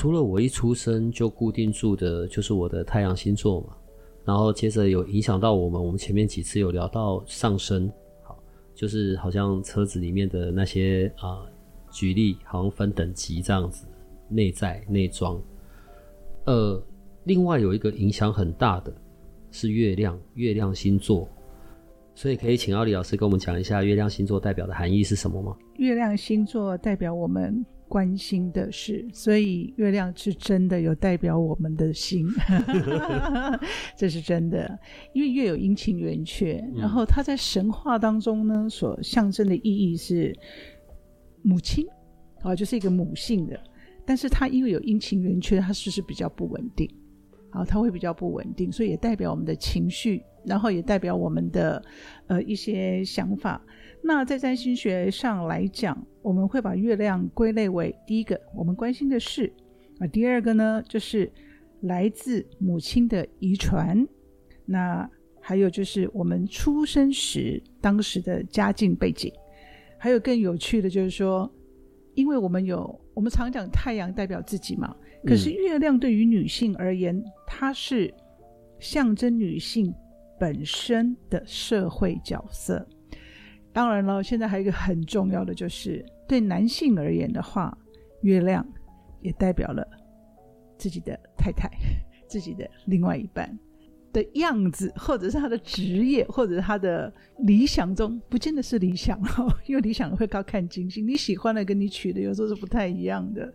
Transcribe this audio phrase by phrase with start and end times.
[0.00, 3.76] 除了我一出生就固定住的就是我的太阳星座嘛，
[4.24, 7.86] 然后接着有影响到我们，我们前面几次有聊到上升，
[8.22, 8.42] 好，
[8.74, 11.44] 就是好像车子里面的那些啊、
[11.90, 13.86] 举例好像分等级这样子，
[14.26, 15.38] 内在内装，
[16.46, 16.82] 呃，
[17.24, 18.90] 另外有一个影响很大的
[19.50, 21.28] 是月亮，月亮星座，
[22.14, 25.54] 所以可以请奥里老师跟我们讲一下月亮星座代表的含义是什么吗？
[25.76, 27.62] 月亮星座代表我们。
[27.90, 32.24] 关心的事，所以月亮是真的有代表我们的心，
[33.98, 34.78] 这是真的。
[35.12, 40.32] 因为月有阴晴圆缺，然后它在神话当中呢，所象征的意义是
[41.42, 41.84] 母亲，
[42.42, 43.58] 啊，就是一个母性的。
[44.06, 46.88] 但是它因为有阴晴圆缺，它是不是比较不稳定？
[47.50, 51.82] 啊，它会比较不稳定，所以也代表我们的情绪，然后也代表我们的
[52.26, 53.62] 呃一些想法。
[54.02, 59.52] 那在占星学上来讲，我们会把月亮归类为第一个我们关心的事
[59.98, 61.30] 啊，第二个呢就是
[61.82, 64.06] 来自母亲的遗传，
[64.64, 69.30] 那还有就是我们出生时当时的家境背景，
[69.98, 71.50] 还有更有趣的就是说，
[72.14, 74.96] 因为我们有我们常讲太阳代表自己嘛，
[75.26, 78.12] 可是月亮对于女性而言，它是
[78.78, 79.94] 象征女性
[80.40, 82.84] 本身的社会角色。
[83.72, 87.76] 当然了，现在还有一个很重要的，就是对男性而言的话，
[88.22, 88.66] 月亮
[89.20, 89.86] 也代表了
[90.76, 91.70] 自己的太太、
[92.26, 93.56] 自己的另外一半
[94.12, 103.54] 的样子，或者是他的职业，或者是他的理想中，不见得是理想哦， 因为理想会高看金星，你喜欢的跟你娶的有时候是不太一样的。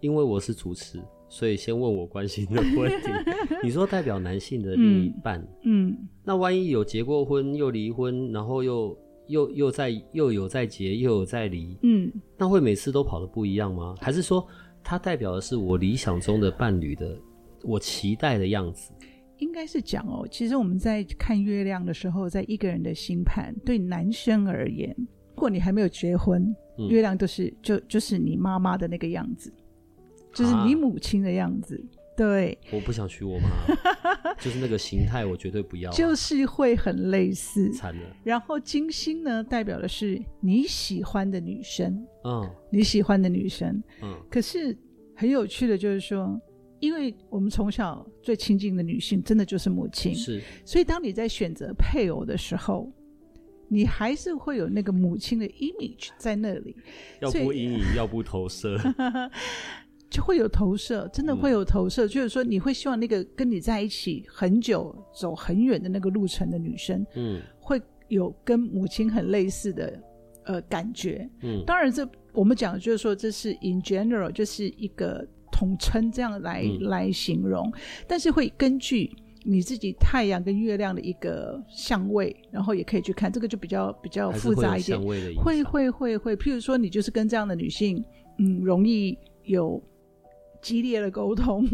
[0.00, 0.98] 因为我是主持，
[1.30, 3.08] 所以先问我关心的问题。
[3.64, 8.94] 你说代表男性的另一半，嗯，嗯，那万一有结过婚又离婚，然后又。
[9.30, 13.94] 又又在又有在结又有在离，嗯，那会每次都跑的不一样吗？
[14.00, 14.44] 还是说
[14.82, 17.16] 它代表的是我理想中的伴侣的
[17.62, 18.90] 我期待的样子？
[19.38, 24.92] 应该是讲哦，其实我们在看月亮的时候，在一个人的星盘，对男生而言，
[25.36, 26.42] 如果你还没有结婚，
[26.76, 29.52] 嗯、月亮都是就就是你妈妈的那个样子，
[30.32, 31.76] 就是你母亲的样子。
[31.94, 33.48] 啊对，我不想娶我妈，
[34.38, 35.94] 就是那个形态，我绝对不要、啊。
[35.94, 38.02] 就是会很类似，惨了。
[38.22, 44.14] 然后金星呢，代表的是你喜欢的女生，嗯，你喜欢的女生，嗯。
[44.28, 44.76] 可是
[45.16, 46.38] 很有趣的，就是说，
[46.78, 50.42] 因为我们从小最亲近的女性，真的就是母亲，是。
[50.62, 52.92] 所以当你在选择配偶的时候，
[53.66, 56.76] 你还是会有那个母亲的 image 在那里，
[57.22, 58.76] 要不阴影，要不投射。
[60.10, 62.04] 就会有投射，真的会有投射。
[62.04, 70.02] 嗯、就是说，你会希望那个跟你在一起很久、走很远的那个路程的女生，嗯，会有跟母亲很类似的
[70.46, 71.30] 呃感觉。
[71.42, 77.72] 嗯，当然，这我们讲的就是说，这是 in general，就是一个统称这样来、嗯、来形容。
[78.08, 79.08] 但是会根据
[79.44, 85.00] 你自己太阳跟月亮的一个相位，然后也可以去看这个，就比较比较复杂一点。
[85.36, 88.04] 会会会会，譬如说，你就是跟这样的女性，
[88.40, 89.80] 嗯，容易有。
[90.60, 91.66] 激烈的沟通，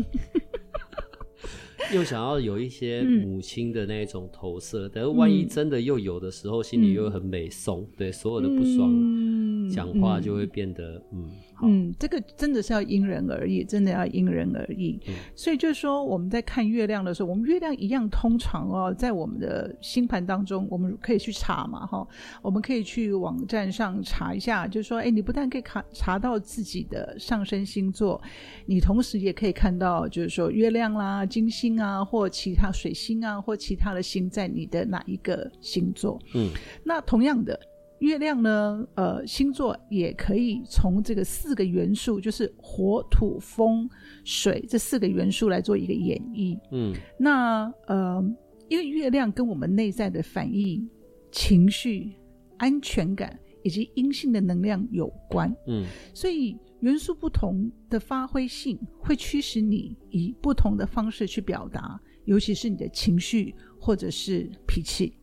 [1.94, 9.35] 又想要有一些母亲的那种投射，嗯、但是万一真的又有的时候，心里又很美送，嗯、对所有的不爽，讲、
[9.70, 11.30] 嗯、话就会变得嗯。
[11.30, 11.32] 嗯
[11.62, 15.00] 嗯，这个真的是要因人而异，真的要因人而异。
[15.08, 22.06] 嗯、所以就是说，我们在看月亮的时候，我们月亮一样，通常哦，在我们的星盘当中，我们可以去查嘛，哈，
[22.42, 28.20] 我们可以去网站上查一下，就是说，哎，你不但可以查查到自己的上升星座，
[28.66, 36.20] 你同时也可以看到，就是说月亮啦、金星啊，或其他水星啊，或其他的星在你的哪一个星座。
[36.34, 36.50] 嗯，
[36.84, 37.58] 那同样的。
[38.00, 43.88] 月亮呢，呃，星座也可以从这个四个元素，就是火、土、风、
[44.22, 46.58] 水这四个元素来做一个演绎。
[46.72, 48.22] 嗯，那呃，
[48.68, 50.88] 因为月亮跟我们内在的反应、
[51.32, 52.12] 情绪、
[52.58, 55.54] 安全感以及阴性的能量有关。
[55.66, 65.14] 嗯，所以元素不同的发挥性会驱使你以不同的方式去表达，尤其是你的情绪或者是脾气。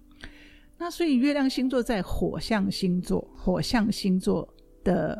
[0.84, 4.46] 那所以月亮星座在火象星座，火象星座
[4.84, 5.18] 的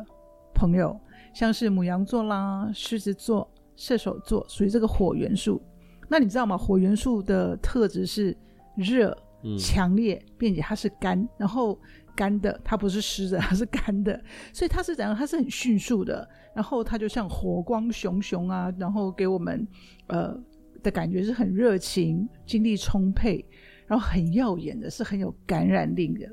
[0.54, 0.94] 朋友，
[1.32, 5.62] 像是母羊座啦、狮子座、射手座，属于这个火元素。
[6.06, 6.54] 那你知道吗？
[6.54, 8.36] 火元素的特质是
[8.76, 9.16] 热、
[9.58, 11.80] 强烈，并且它是干，然后
[12.14, 14.22] 干的，它不是湿的，它是干的，
[14.52, 15.16] 所以它是怎样？
[15.16, 19.66] 它是很迅速的，然后它就像火光熊熊啊，然后给我们
[20.08, 20.38] 呃
[20.82, 23.42] 的感觉是很热情、精力充沛，
[23.86, 26.28] 然后很耀眼的，是很有感染力的。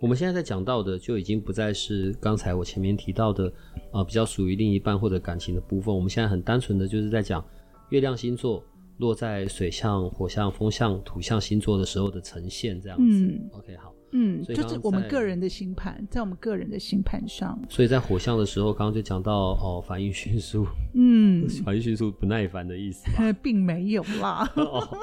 [0.00, 3.52] 我们现在在讲到的就已经不再是刚才我前面提到的
[3.92, 7.44] 呃比较属于另一半或者感情的部分，我们现在很单纯的就是在讲
[7.90, 8.64] 月亮星座。
[8.98, 13.26] 落在水象、火象、风象、土象星座的时候的呈现，这样子。
[13.26, 13.94] 嗯，OK，好。
[14.12, 17.58] 嗯，就是我们个人的星盘，在我们个人的星盘上。
[17.68, 20.66] 所以在火象的时候，刚刚就讲到哦，反应迅速。
[20.94, 23.06] 嗯，反应迅速，不耐烦的意思。
[23.42, 24.50] 并没有啦，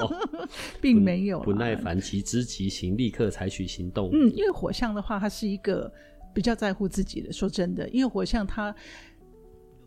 [0.80, 1.54] 并没有不。
[1.54, 4.10] 耐烦，即知即行，立刻采取行动。
[4.12, 5.92] 嗯，因为火象的话，它是一个
[6.34, 7.32] 比较在乎自己的。
[7.32, 8.76] 说真的，因为火象它，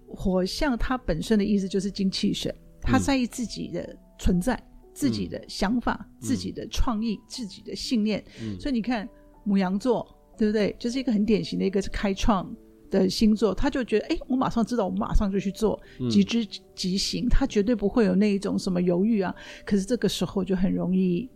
[0.06, 2.54] 火象它本身的意思就是精气神。
[2.80, 4.67] 他在意自己的存在、嗯、
[4.98, 8.24] 自己的想法、嗯、自己的创意、嗯、自己的信念。
[8.42, 9.08] 嗯、所以你看，
[9.44, 10.04] 母羊座
[10.36, 10.74] 对不对？
[10.76, 12.52] 就是一个很典型的一个开创
[12.90, 13.54] 的星座。
[13.54, 15.80] 他就觉得，哎，我马上知道，我马上就去做，
[16.10, 17.28] 即知即行。
[17.28, 19.32] 他绝对不会有那一种什么犹豫啊。
[19.64, 21.30] 可是这个时候就很容易。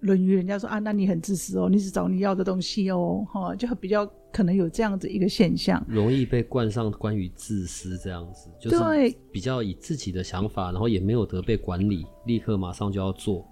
[0.00, 13.46] 论语，人家说啊，那你很自私哦，你只找你要的东西哦，哈，就比较可能有这样子一个现象，容易被冠上关于自私这样子，就是比较以自己的想法，然后也没有得被管理，立刻马上就要做。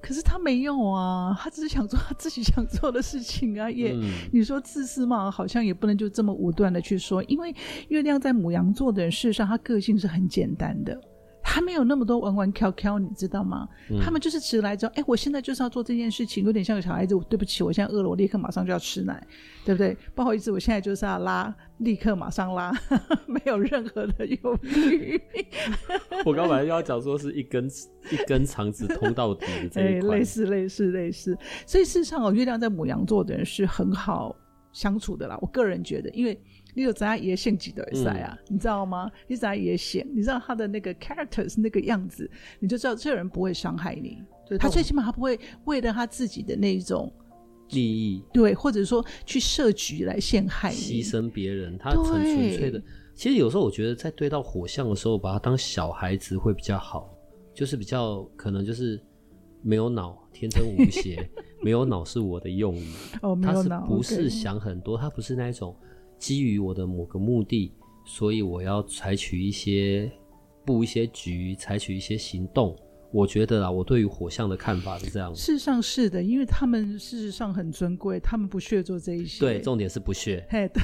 [0.00, 7.52] 可是他没有啊，他只是想做他自己想做的事情啊，也、嗯、你说自私嘛，好像也不能就这么武断的去说，因为
[7.88, 10.96] 月亮在母羊座的人，事实上他个性是很简单的。
[11.50, 13.66] 他没有那么多玩玩挑挑，你知道吗？
[13.90, 17.14] 嗯、他们就是直来之后，哎，我现在就是要做这件事情，有点像个小孩子。
[17.14, 19.26] 我对不起，我现在饿了，我立刻马上就要吃奶，
[19.64, 19.96] 对不对？
[20.14, 22.70] 不好意思，我现在就是要拉，立刻马上拉，
[23.26, 25.18] 没有任何的犹豫。
[26.26, 27.66] 我刚本来要讲说是一根
[28.12, 31.34] 一根肠子通到底的这一块，类似类似类似。
[31.66, 34.36] 所以事实上哦，月亮在母羊座的人是很好
[34.74, 35.38] 相处的啦。
[35.40, 36.38] 我个人觉得，因为。
[36.74, 38.38] 你有咱爷献几的赛啊？
[38.48, 39.10] 你知道吗？
[39.26, 42.30] 你咱爷献，你知道他的那个 character 是那个样子，
[42.60, 44.22] 你就知道这个人不会伤害你。
[44.48, 47.12] 对他最起码他不会为了他自己的那一种
[47.70, 51.76] 利益，对，或者说去设局来陷害你，牺牲别人。
[51.76, 52.82] 他很纯粹的。
[53.14, 57.12] 其实有时候我觉得，在对到火象的时候，把他当小孩子会比较好，
[57.52, 58.98] 就是比较可能就是
[59.60, 61.28] 没有脑，天真无邪。
[61.60, 62.92] 没有脑是我的用语。
[63.20, 65.76] 哦，没有脑，他是不是想很多.他不是那一种。
[66.18, 67.72] 基于我的某个目的，
[68.04, 70.10] 所以我要采取一些
[70.64, 72.76] 布一些局，采取一些行动。
[73.10, 75.34] 我觉得啊，我对于火象的看法是这样。
[75.34, 79.40] 事实上是的，因为他们事实上很尊贵，他们不屑做这一些。
[79.40, 80.46] 对，重点是不屑。
[80.50, 80.82] 嘿，对，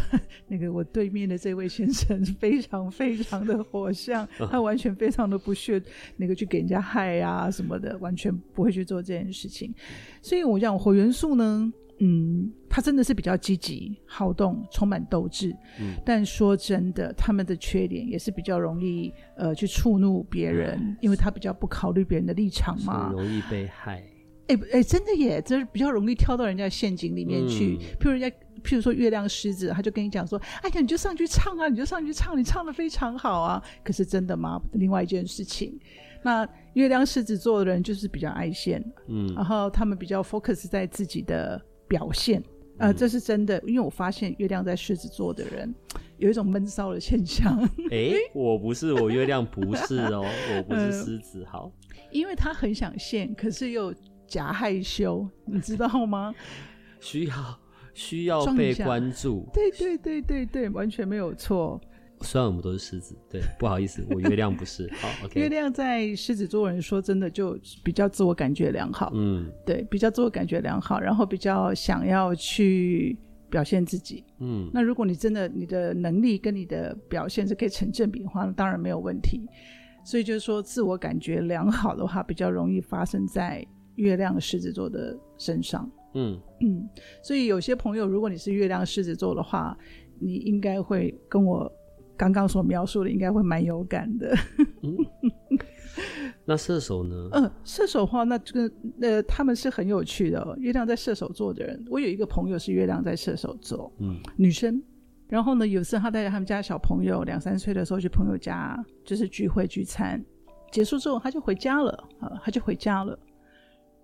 [0.48, 5.82] 那个我对面的这位先生非常非常的火象， 他完全非常的不屑
[6.16, 9.74] 那个去给人家害啊什么的，完全不会去做这件事情。
[10.22, 11.70] 所以我讲火元素呢。
[12.00, 15.54] 嗯，他真的是比较积极、好动、充满斗志。
[15.80, 24.02] 嗯，但说真的，他们的缺点也是比较容易呃去触怒别人，嗯，因为他比较不考虑别人的立场嘛，容易被害。
[24.48, 27.78] 哎哎，真的耶，就是比较容易跳到人家的陷阱里面去。
[27.80, 28.28] 嗯，譬如人家，
[28.62, 34.60] 譬如说月亮狮子，他就跟你讲说：“哎呀，你就上去唱啊，你就上去唱，你唱的非常好啊。”可是真的吗？
[34.72, 35.78] 另外一件事情，
[36.22, 41.64] 那月亮狮子座的人就是比较爱现，嗯，然后他们比较 focus 在自己的。
[41.88, 42.42] 表现，
[42.78, 45.72] 呃，这是真的，因为我发现月亮在狮子座的人
[46.18, 47.58] 有一种闷骚的现象。
[47.90, 50.24] 哎、欸，我不是，我月亮不是哦，
[50.56, 51.70] 我不是狮子，好，
[52.10, 53.94] 因为他很想现，可是又
[54.26, 56.34] 假害羞，你知道吗？
[57.00, 57.60] 需要
[57.92, 61.80] 需要被关注，对对对对对，完全没有错。
[62.24, 64.90] 虽然我们都是狮子，对，不好意思，我月亮不是。
[64.94, 65.38] 好，OK。
[65.38, 73.16] 月亮在狮子座人说真的就比较自我感觉良好，嗯，对，比较自我感觉良好，然后比较想要去
[73.50, 74.70] 表现自己，嗯。
[74.72, 79.46] 那如果你真的你的能力跟你的表现是可以成正比的话，那当然没有问题。
[80.04, 83.66] 所以就是说，自我感觉良好的话，比较容易发生在
[83.96, 86.88] 月亮狮子座的身上，嗯嗯。
[87.22, 89.76] 所以有些朋友，如果你是月亮狮子座的话，
[90.18, 91.70] 你应该会跟我。
[92.16, 94.36] 刚刚所描述的应该会蛮有感的。
[94.82, 94.96] 嗯，
[96.44, 97.28] 那射手呢？
[97.32, 100.54] 嗯，射手的话，那这个呃，他们是很有趣的哦。
[100.58, 104.82] 月亮在射手座的人，我有一个朋友是月亮在射手座，嗯，女生。
[105.28, 110.22] 然后呢，有时候他带着他们家小朋友两三岁的时候去朋友家，就是聚会聚餐，
[110.70, 113.18] 结束之后他就回家了啊，他就回家了。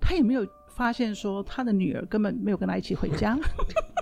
[0.00, 3.38] 他也没有发现说他的女儿根本没有跟他一起回家。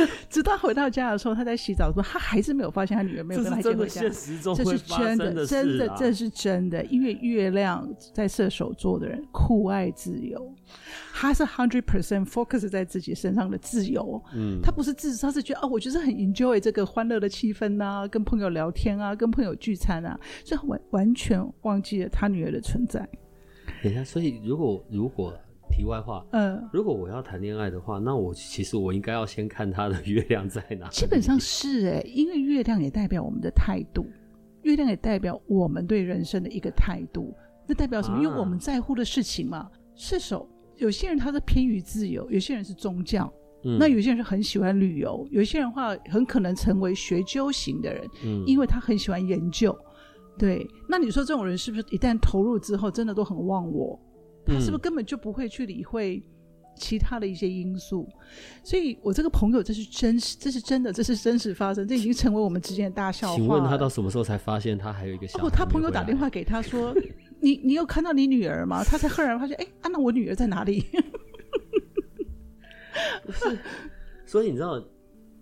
[0.28, 4.00] 直到回到家的时候，他在洗澡的时候，他还是没有发现他女儿没有跟他一起回家。
[4.00, 6.84] 这是现实中这是真的，真的，这是真的。
[6.86, 10.54] 因为月亮在射手座的人酷爱自由，
[11.12, 14.22] 他是 hundred percent focus 在自己身上的自由。
[14.34, 23.08] 嗯，他不是自，他是觉得哦，我就是很 enjoy 这个欢乐的气氛呐、啊，跟朋友聊天啊，跟朋友聚餐啊，所以完完全忘记了他女儿的存在。
[23.82, 25.32] 等一下，所以如果如果。
[25.72, 30.86] 题外话，嗯，如果我要谈恋爱的话，那我其实我应该要先看他的月亮在哪。
[30.90, 34.06] 基本上是哎，因为月亮也代表我们的态度，
[34.62, 37.34] 月亮也代表我们对人生的一个态度。
[37.66, 38.18] 那代表什么？
[38.18, 39.70] 啊、因为我们在乎的事情嘛。
[39.94, 43.32] 射手，有些人他是偏于自由，有些人是宗教，
[43.64, 49.76] 嗯，那有些人是很喜欢旅游，有些人的话很可能成为学究型的人，嗯，因为他很喜欢研究。
[50.38, 54.00] 对，那你说这种人是不是一旦投入之后，真的都很忘我？
[54.44, 56.22] 他是不是根本就不会去理会
[56.74, 58.08] 其他的一些因素？
[58.10, 58.16] 嗯、
[58.64, 63.36] 所以，我这个朋友这是真实，这是真的，这是真实发生，这已经成为我们之间的大笑话。
[63.36, 65.46] 请问他到什么时候才发现他还有一个小孩？
[65.46, 66.94] 哦，他朋友打电话给他说
[67.40, 70.84] ：“你你有看到你女儿吗？”他才赫然发现：“哎，啊，那我女儿在哪里？”
[73.30, 73.58] 是，
[74.26, 74.82] 所以你知道，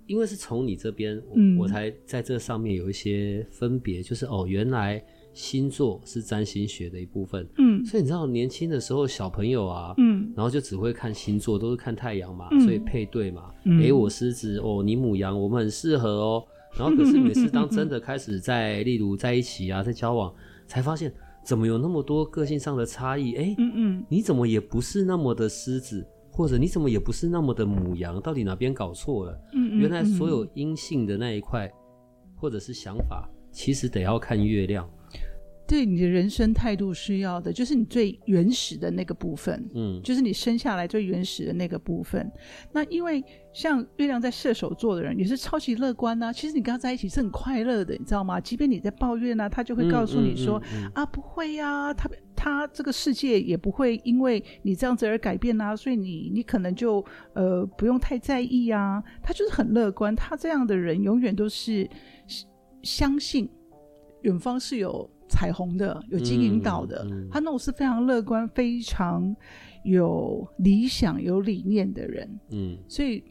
[0.07, 5.03] 因为是从你这边，嗯，我才在这上面有一些分别，就是哦，原来。
[5.41, 16.45] 星座是占星学的一部分，嗯，所以你知道年轻的时候小朋友啊，嗯，然后就只会看星座，都是看太阳嘛，嗯、所以配对嘛，哎、嗯欸，我狮子哦，你母羊，我们很适合哦。
[16.79, 20.33] 然后可是每次当真的开始在，例如在一起啊，在交往，
[20.67, 23.35] 才发现怎么有那么多个性上的差异？
[23.35, 29.33] 哎、欸，嗯嗯，你怎么也不是那么的狮子，或者你怎么也不是那么的母羊，到底哪边搞错了？
[29.55, 31.69] 嗯，嗯，嗯，原来所有阴性的那一块，
[32.37, 34.89] 或者是想法，其实得要看月亮。
[35.71, 42.29] 对你的人生态度需要的，就是你最原始的那个部分，嗯，就是你生下来最原始的那个部分。
[42.73, 43.23] 那因为
[43.53, 48.41] 像月亮在射手座的人也是超级乐观呐，其实你跟他在一起是很快乐的，你知道吗？
[48.41, 59.01] 即便你在抱怨呢，他就会告诉你说、嗯嗯嗯嗯、啊，不会呀、啊，他他这个世界也不会因为你这样子而改变呐，所以你你可能就呃不用太在意啊。
[59.23, 61.89] 他就是很乐观，他这样的人永远都是
[62.83, 63.49] 相信
[64.23, 65.09] 远方是有。
[65.31, 69.35] 彩虹的，有金银岛的，嗯嗯、他那种是非常乐观、非常
[69.85, 72.29] 有理想、有理念的人。
[72.51, 73.23] 嗯，所以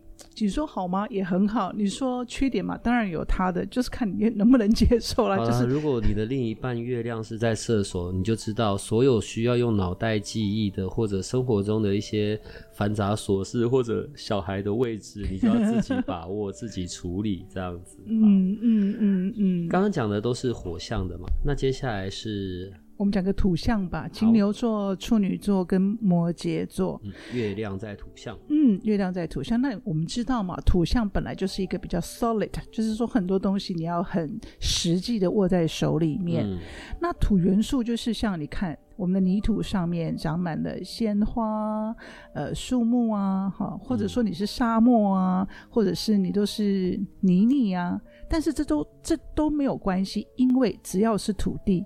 [0.42, 1.06] 你说好吗？
[1.10, 1.72] 也很好。
[1.76, 5.38] 你说缺点嘛，当然有他的，就是看你能不能接受啦。
[5.38, 12.40] 就是如果你的另一半月亮是在射手，你就知道所有需要用脑袋记忆的，或者生活中的一些
[12.74, 17.98] 繁杂琐事，或者小孩的位置，你就要自己把握、自己处理，这样子。
[18.06, 19.68] 嗯嗯嗯嗯。
[19.68, 22.72] 刚刚讲的都是火象的嘛，那接下来是。
[23.00, 27.00] 我们讲个土象吧，金牛座、处女座跟摩羯座。
[27.06, 28.38] 嗯，月亮在土象。
[28.50, 29.60] 嗯，月亮在土象。
[29.62, 36.46] 那我们知道嘛，土象本来就是一个比较 solid，就是说很多东西你要很实际的握在手里面。
[36.46, 36.60] 嗯，
[37.00, 41.96] 那土元素就是像你看，我们的泥土上面长满了鲜花、
[42.34, 51.86] 呃树木啊，哈，或者说你是沙漠啊，或者是你都是泥泞啊，但是这都这都没有关系，因为只要是土地。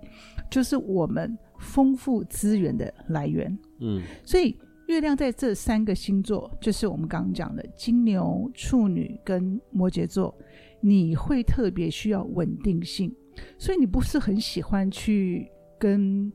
[0.49, 4.55] 就是我们丰富资源的来源，嗯，所以
[4.87, 10.35] 月亮在这三个星座，就是我们刚刚讲的金牛、处女跟摩羯座，
[10.79, 13.11] 你会特别需要稳定性，
[13.57, 16.31] 所以你不是很喜欢去跟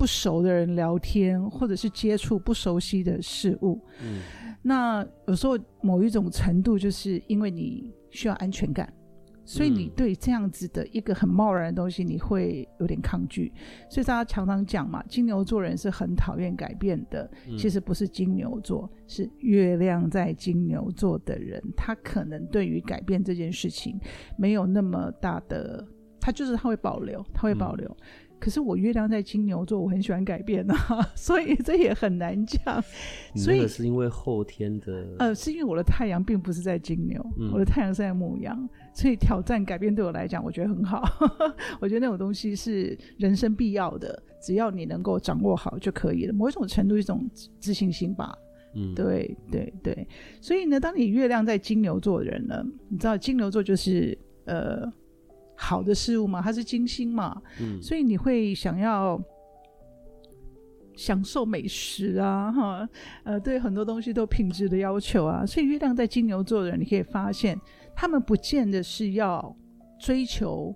[0.00, 4.22] 不熟的人聊天，或者是接触不熟悉的事物，嗯，
[4.62, 8.90] 那有时候某一种程度，就是因为你需要安全感。
[9.44, 13.52] 所以你对这样子的一个很贸然的东西，你会有点抗拒。
[13.90, 17.28] 所以大家常常讲嘛，金牛座人是很讨厌改变的。
[17.58, 23.98] 其实不是金牛座，是月亮在金牛座的人，他可能对于改变这件事情
[24.38, 25.84] 没有那么大的，
[26.20, 27.96] 他就是他会保留，他会保留。
[28.40, 30.76] 可是我月亮在金牛座，我很喜欢改变啊，
[31.14, 32.82] 所以这也很难讲。
[33.36, 41.02] 所以是因为后天的，呃，是因为我的太阳并不是在金牛，嗯、我的太阳是在牧羊，所以挑战改变对我来讲，我觉得很好。
[41.78, 46.32] 我觉得那种东西是人生必要的，只要你能够掌握好就可以了。
[46.32, 47.28] 某一种程度，一种
[47.60, 48.34] 自信心吧。
[48.74, 50.08] 嗯，对对对。
[50.40, 54.16] 所以呢，当你月亮在金牛座的人呢，你知道金牛座就是
[54.46, 54.90] 呃。
[55.62, 59.22] 好的事物嘛，它是金星嘛，嗯，所以你会想要
[60.96, 62.88] 享受美食啊，哈，
[63.24, 67.60] 呃，对很多东西都品质的要求啊，所以月亮在金牛座的人，你可以发现，
[67.94, 69.54] 他们不见得是要
[70.00, 70.74] 追求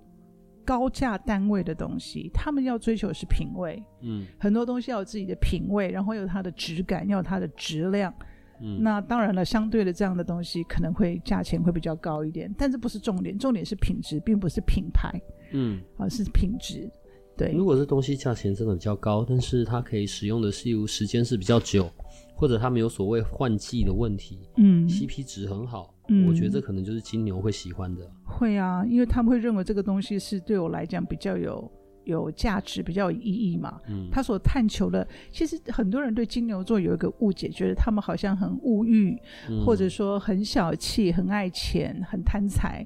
[0.63, 8.13] 高价单位的东西，他们要追求的是品味，嗯，很多东西要有自己的品味，然后有它的质感，要有它的质量，
[8.61, 15.11] 嗯，那当然了，相对的这样的东西可能会价钱会比较高一点，但这不是重点，重点是品质，并不是品牌。
[15.51, 16.89] 嗯，啊，是品质。
[17.37, 21.89] 对，如果这东西价钱真的比较高，但是它可以使用的是时间是比较久，
[22.33, 28.09] 或者它没有所谓换季的问题，嗯，CP 值很好，嗯，我觉得这可能就是金牛会喜欢的。
[28.23, 31.69] 会啊，因为他们会认为这个东西是对我来讲比较有
[32.05, 33.79] 有价值、比较有意义嘛。
[33.89, 39.19] 嗯，他所探求的，其实很多人对金牛座有一个误解，觉得他们好像很物欲，
[39.49, 42.85] 嗯，或者说很小气、很爱钱、很贪财。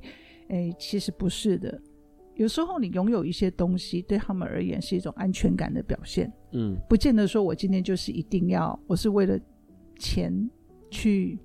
[0.50, 1.80] 哎，其实不是的。
[2.36, 6.32] 有时候你拥有一些东西，对他们而言是一种安全感的表现。
[6.54, 9.38] 嗯，不见得说我今天就是一定要，我是为了
[10.00, 10.50] 钱
[10.90, 11.38] 去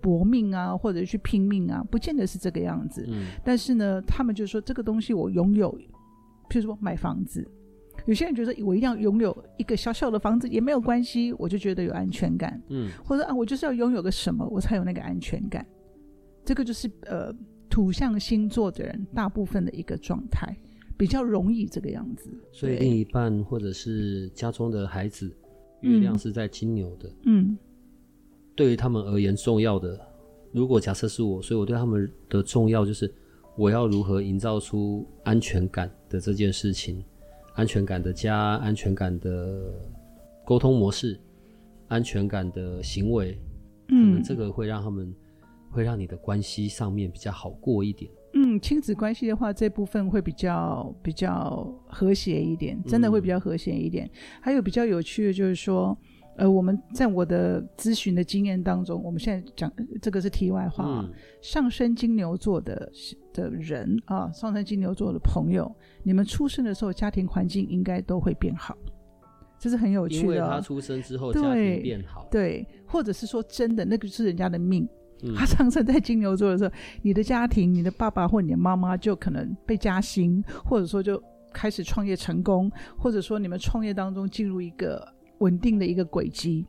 [0.00, 3.04] 搏命啊，或者去拼命啊，不见得是这个样子。
[3.08, 5.76] 嗯，但是呢，他们就说这个东西我拥有，
[6.48, 7.46] 譬如说买房子，
[8.06, 12.60] 有些人觉得我一定要拥有一个小小的房子也没有关系，我就觉得有安全感。
[12.68, 15.66] 嗯，或者啊，我就是要拥有个什么，我才有那个安全感。
[16.44, 17.34] 这个就是呃。
[17.70, 20.56] 土象星座的人，大部分的一个状态
[20.96, 25.34] 比较容易这个样子，所以另一半或者是家中的孩子，
[25.80, 27.58] 月亮是在金牛的，嗯，
[28.54, 29.98] 对于他们而言重要的，
[30.52, 33.12] 如果假设是我，所以我对他们的重要就是
[33.56, 37.04] 我要如何营造出安全感的这件事情，
[37.54, 39.72] 安全感的家，安全感的
[40.44, 41.18] 沟通模式，
[41.88, 43.38] 安全感的行为，
[43.88, 45.14] 嗯，这个会让他们。
[45.70, 48.08] 会让你的关系上面比较好过一点。
[48.34, 54.06] 嗯，亲子关系的话，这部分会比较比较和谐一点，真的会比较和谐一点。
[54.06, 54.10] 嗯。
[54.40, 55.98] 还有比较有趣的就是说，
[56.36, 59.72] 呃，我们在我的咨询的经验当中，我们现在讲
[60.02, 61.04] 这个是题外话啊。
[61.06, 61.14] 嗯。
[61.40, 62.90] 上升金牛座的
[63.32, 65.70] 的人啊，上升金牛座的朋友，
[66.02, 68.76] 你们出生的时候家庭环境应该都会变好，
[69.58, 70.22] 这是很有趣的。
[70.22, 74.88] 因为他出生之后家庭变好，对，或者是说真的，那个是人家的命。
[75.34, 85.06] 他上升在金牛座的时候，你的家庭、你的爸爸或你的妈妈就可能被加薪，或者说就开始创业成功，或者说你们创业当中进入一个
[85.38, 86.66] 稳定的一个轨迹，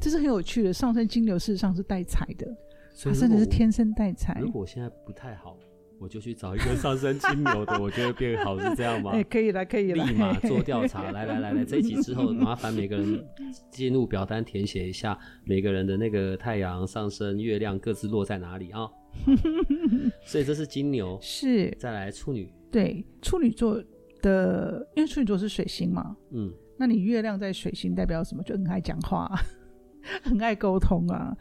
[0.00, 0.72] 这是很有趣的。
[0.72, 2.46] 上升金牛事实上是带财的，
[3.02, 4.38] 他甚至是天生带财。
[4.40, 5.56] 如果现在不太好。
[6.00, 9.12] 我就去找一个上升金牛的， 我觉得变好是这样吗？
[9.12, 11.12] 哎、欸，可以了，可以了，立马做调查。
[11.12, 13.24] 来来来来，这一集之后， 麻烦每个人
[13.70, 18.90] 进入表单填写一下每个人的那个太阳、上升、月亮各自落在哪里啊？
[20.26, 22.52] 所以这是金牛，是再来处女。
[22.72, 23.82] 对，处女座
[24.20, 28.42] 的，因为处女座是水星嘛，嗯，那你月亮在水星代表什么？
[28.42, 29.30] 就很爱讲话。
[30.22, 31.34] 很爱沟通啊，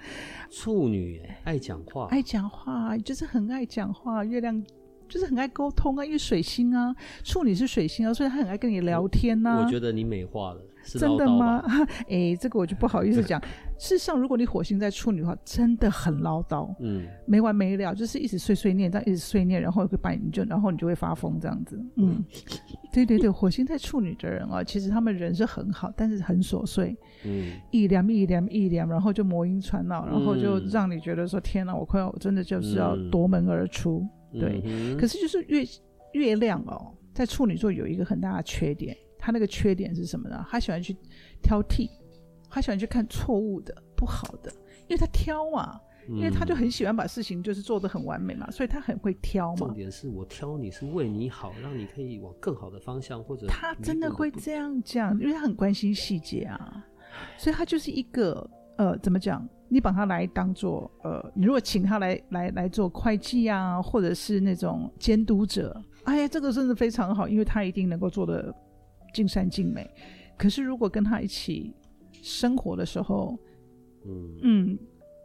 [0.49, 4.23] 处女爱讲话，爱讲话就是很爱讲话。
[4.23, 4.63] 月亮
[5.09, 9.65] 就是很爱沟通啊，因为水星啊，处女是水星啊，所以他很爱跟你聊天呐、啊。
[9.65, 10.61] 我觉得你美化了。
[10.83, 11.63] 真的吗？
[12.07, 13.41] 哎、欸，这个我就不好意思讲。
[13.79, 21.77] 事实上，如果你火星在处女的话，真的很唠叨，嗯，没完没了，就是一直碎碎念，这样一直碎念，然后会把你就，然后你就会发疯这样子。
[21.97, 22.23] 嗯，
[22.93, 34.07] 对对对，火星在处女的人啊，其实他们人是很好，但是很琐碎，嗯，一凉一凉一凉，然后就魔音传脑，然后就让你觉得说，天哪，我快要，我真的就是要夺门而出。
[34.33, 35.65] 嗯、对、嗯，可是就是月
[36.13, 38.95] 月亮哦，在处女座有一个很大的缺点。
[39.25, 40.45] 他那个缺点是什么呢？
[40.49, 40.93] 他喜欢去
[41.41, 41.89] 挑剔，
[42.49, 49.59] 他喜欢去看错误的、不好的，因为他挑嘛，因为他就很喜欢把事情就是做得很完美嘛，所以他很会挑嘛。
[49.59, 56.85] 重点是我挑你是为你好，让你可以往更好的方向，或者他真的会这样讲，因为他很关心细节啊，
[57.37, 59.47] 所以他就是一个呃，怎么讲？
[59.69, 68.53] 你把他来当做呃，你如果请他来来来做会计啊，或者是那种监督者，哎呀，这个真的非常好，因为他一定能够做得。
[69.13, 69.89] 尽善尽美，
[70.37, 71.71] 可是如果跟他一起
[72.21, 73.37] 生活的时候，
[74.05, 74.79] 嗯嗯，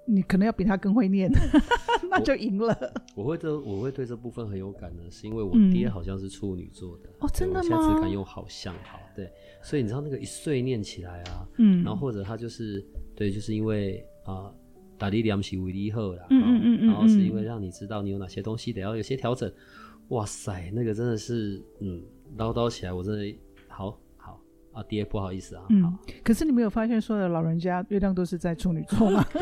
[0.07, 1.31] 你可能要比他更会念，
[2.11, 2.77] 那就赢了。
[3.17, 7.61] 我，我会对我会对这部分很有感呢，是因为我爹好像是处女座的、嗯、哦，真的吗？
[7.61, 9.31] 我现在只敢用好像好对，
[9.63, 12.85] 所以你知道那个一碎念起来啊，嗯，然后或者他就是
[13.17, 14.53] 对，就是因为啊，
[14.97, 19.53] 打理良心为利后啦，嗯嗯嗯，然后是因为让你知道你有哪些东西得要有些调整，
[20.09, 22.03] 哇塞，那个真的是嗯
[22.37, 23.39] 唠叨起来，我真的。
[24.73, 25.65] 啊，爹，不好意思啊。
[25.71, 29.25] 嗯，可是你没有发现，所有的老人家月亮都是在处女座吗？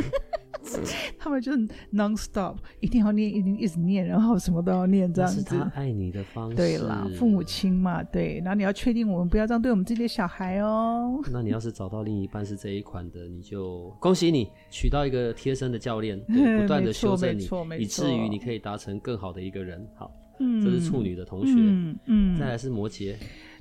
[1.16, 1.58] 他们就是
[1.92, 5.40] non stop，一定要念，一定一直念，然后什么都要念，这样子。
[5.40, 6.56] 是他爱你的方式。
[6.56, 8.38] 对啦，父母亲嘛，对。
[8.38, 11.20] 然后你要确定，我们不要这样对我们自己的小孩哦。
[11.30, 17.44] 那你要是找到另一半是这一款的，你就恭喜你娶到一个贴身的教练，对， 不断的修正你，
[17.78, 19.86] 以至于你可以达成更好的一个人。
[19.94, 20.10] 好，
[20.40, 23.14] 嗯，这是处女的同学，嗯嗯，再来是摩羯。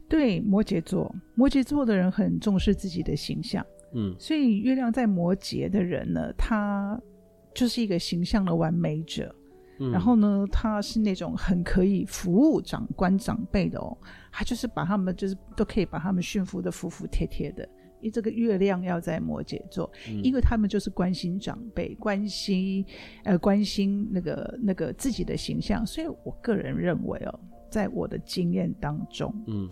[0.07, 6.99] 对摩羯座，摩羯座的人很重视自己的形象，嗯，所以月亮在摩羯的人呢，他
[7.53, 9.33] 就是一个形象的完美者。
[9.77, 13.97] 嗯、然后呢，他是那种很可以服务长官长辈的哦，
[14.31, 17.67] 他就是把他们就是都可以把他们驯服的服服帖帖的。
[17.99, 22.85] 因为这个月亮要在摩羯座，嗯、因为他们就是关心长辈，关心
[23.25, 25.85] 呃关心那个那个自己的形象。
[25.85, 27.39] 所以我个人认为哦，
[27.69, 29.67] 在我的经验当中，嗯，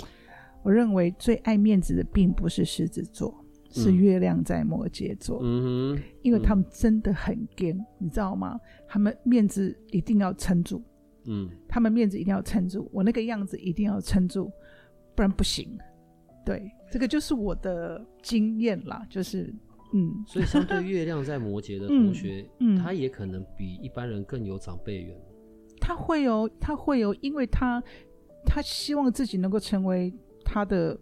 [0.64, 3.40] 我认为最爱面子的并不是狮子座。
[3.76, 8.56] 是月亮在摩羯座，嗯哼，因为他们真的很硬，你知道吗？
[8.88, 10.80] 他们面子一定要撑住，
[11.26, 14.52] 嗯，他们面子一定要撑住，我那个样子一定要撑住，
[15.16, 15.76] 不然不行。
[16.46, 19.52] 对，这个就是我的经验啦，就是
[19.92, 25.18] 嗯， 所以相对 月亮在摩羯的同学，嗯，嗯，他也可能比一般人更有长辈缘。
[25.82, 27.82] 他会有，他会有，因为他
[28.46, 30.14] 他希望自己能够成为
[30.54, 30.96] 他的。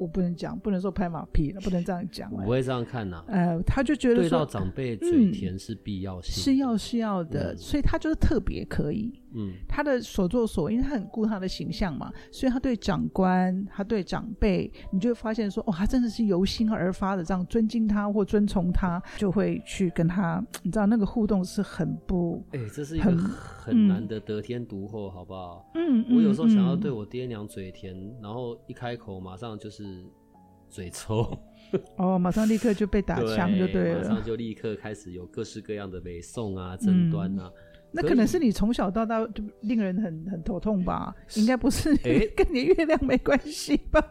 [0.00, 2.30] 我不能讲，不能说拍马屁了，不能这样讲。
[2.32, 3.24] 我不会这样看呐、啊。
[3.26, 9.20] 呃，他就觉得说对到长辈嘴甜是必要性、嗯，是要是要的，嗯、所以他就是特别可以。
[9.34, 25.70] 嗯，他的所作所为，因为他很顾他的形象嘛，所以他对长官，他对长辈，你就会发现说，哦，他真的是由心而发的这样尊敬他或遵从他，就会去跟他，你知道那个互动是很不，哎、欸，这是一个很难得得天独厚，好不好？
[25.74, 30.04] 嗯，我有时候想要对我爹娘嘴甜，嗯、然后一开口马上就是
[30.70, 31.38] 嘴臭，
[31.96, 37.50] 哦，马上立刻就被打枪就对了，马上就立刻开始有各式各样的美颂啊、争端啊。
[37.54, 41.14] 嗯那可能是你从小到大就令人很很头痛吧？
[41.36, 41.96] 应该不是，
[42.36, 44.02] 跟你月亮没关系吧？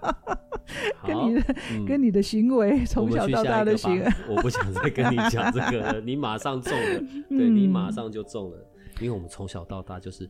[1.06, 1.56] 跟你的
[1.88, 6.02] 跟你的行为从小到大的行为，我不想再跟你讲这个了。
[6.06, 8.58] 你马上中了，对，你马上就中了，
[9.00, 10.30] 因为我们从小到大就是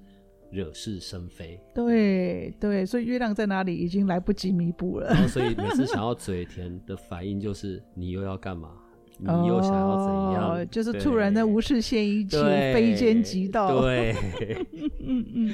[0.52, 1.60] 惹是生非。
[1.74, 5.08] 对对，所以月亮在哪里已经来不及弥补了。
[5.08, 8.70] 然后所以每次想要嘴甜的反应就是你又要干嘛？
[9.20, 10.52] 你又想要怎样？
[10.52, 12.40] 哦、就是突然的无事献殷勤，
[12.74, 13.82] 非奸即盗。
[13.82, 14.14] 对，
[15.02, 15.52] 嗯嗯。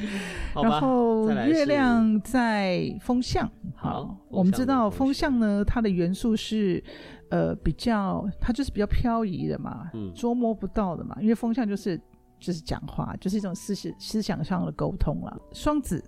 [0.54, 6.84] 然后月亮在风象，好，我们知道风象呢，它的元素是
[7.30, 11.15] 呃比较，它就是比较漂移的嘛，嗯，捉摸不到的嘛。
[11.21, 11.99] 因为风象就是
[12.39, 15.38] 就是讲话，就是一种思想思想上的沟通了。
[15.54, 16.04] 双子、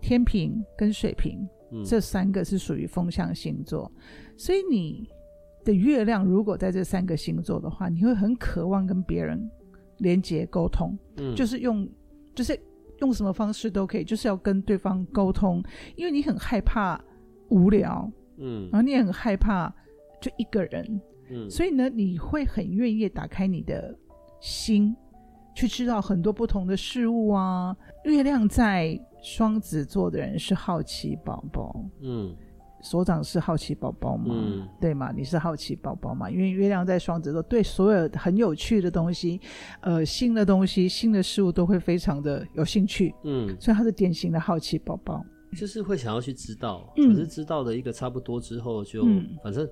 [0.00, 3.90] 天平跟水瓶、嗯、这三个是属于风象星座，
[4.36, 5.08] 所以你。
[5.64, 9.50] 的月亮如果在这三个星座的话，你会很渴望跟别人
[9.98, 11.88] 连接沟通，嗯，就是用，
[12.34, 12.58] 就是
[13.00, 15.62] 用什么方式都可以，就是要跟对方沟通，
[15.96, 17.02] 因为你很害怕
[17.48, 19.72] 无聊，嗯，然后你也很害怕
[20.20, 21.00] 就一个人，
[21.30, 23.96] 嗯，所以呢，你会很愿意打开你的
[24.40, 24.94] 心，
[25.54, 27.76] 去知道很多不同的事物啊。
[28.04, 32.34] 月亮在双子座的人是好奇宝宝，嗯。
[32.84, 34.26] 所长是好奇宝宝嘛？
[34.28, 35.10] 嗯、对嘛？
[35.10, 36.30] 你是好奇宝宝嘛？
[36.30, 39.40] 因为月亮在双子座，对所有很有趣的东西，
[39.80, 43.14] 呃，新的东西、新的事物都会非常的有兴趣。
[43.24, 45.24] 嗯，所以他是典型的好奇宝宝，
[45.56, 46.92] 就是会想要去知道。
[46.98, 49.66] 嗯、可是知道的一个差不多之后就，就、嗯、反正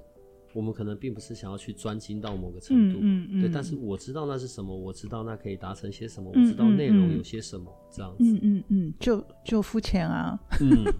[0.55, 2.99] 我们可能并不是想要去专精到某个程度。
[2.99, 3.51] 嗯嗯，嗯对。
[3.53, 8.25] 但是我知道那是什么，我知道那可以达成些什么，嗯、我知道内容有些什么，嗯、这样子。
[8.25, 10.41] 嗯嗯嗯，就就肤浅啊。
[10.63, 10.85] 嗯。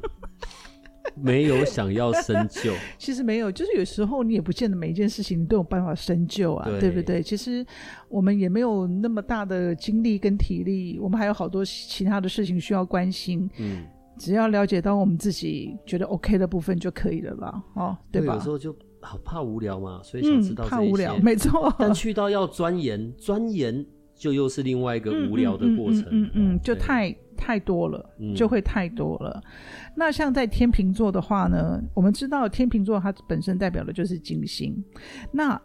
[1.15, 7.23] 没有想要深究， 其实没有，就是有时候你也不见得每一件事情你都有办法深究啊，对，对不对？
[7.23, 7.65] 其实
[8.09, 13.49] 我们也没有那么大的精力跟体力，我们还有好多其他的事情需要关心。
[13.59, 13.85] 嗯，
[14.19, 18.35] 只要了解到我们自己觉得 OK 的部分就可以了啦，哦，对吧？
[18.35, 21.75] 有时候就好怕无聊嘛，所以想知道、嗯、怕无聊，没错。
[21.79, 23.85] 但去到要钻研，钻研
[24.15, 27.15] 就又是另外一个无聊的过程，嗯嗯，嗯，嗯，嗯，就太。
[27.43, 29.43] 太多了，就会太多了。
[29.45, 29.51] 嗯、
[29.97, 34.73] 那像在天秤座的话呢，我们知道天秤座它本身代表的就是金星。
[35.33, 35.61] 那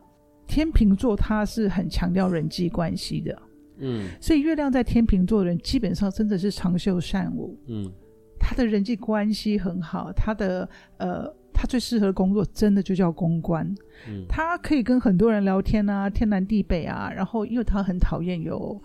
[0.48, 3.42] 天秤座它是很强调人际关系的，
[3.78, 7.92] 嗯，所以月亮在天秤座的人基本上真的是长袖善舞，嗯，
[8.40, 13.63] 他的人际关系很好，他的呃，他最适合的工作真的就叫公关，
[14.10, 18.82] 嗯，他可以跟很多人聊天啊，天南地北啊，然后因为他很讨厌有。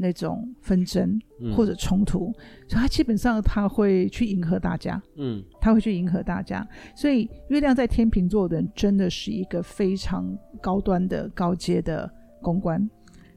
[0.00, 1.20] 那种纷争
[1.54, 6.66] 或者冲突，嗯、所以他基本上他会去迎合大家，嗯，他会去迎合大家。
[6.96, 12.10] 所以月亮在天秤座的人真的是一个非常高端的高阶的
[12.40, 12.88] 公关，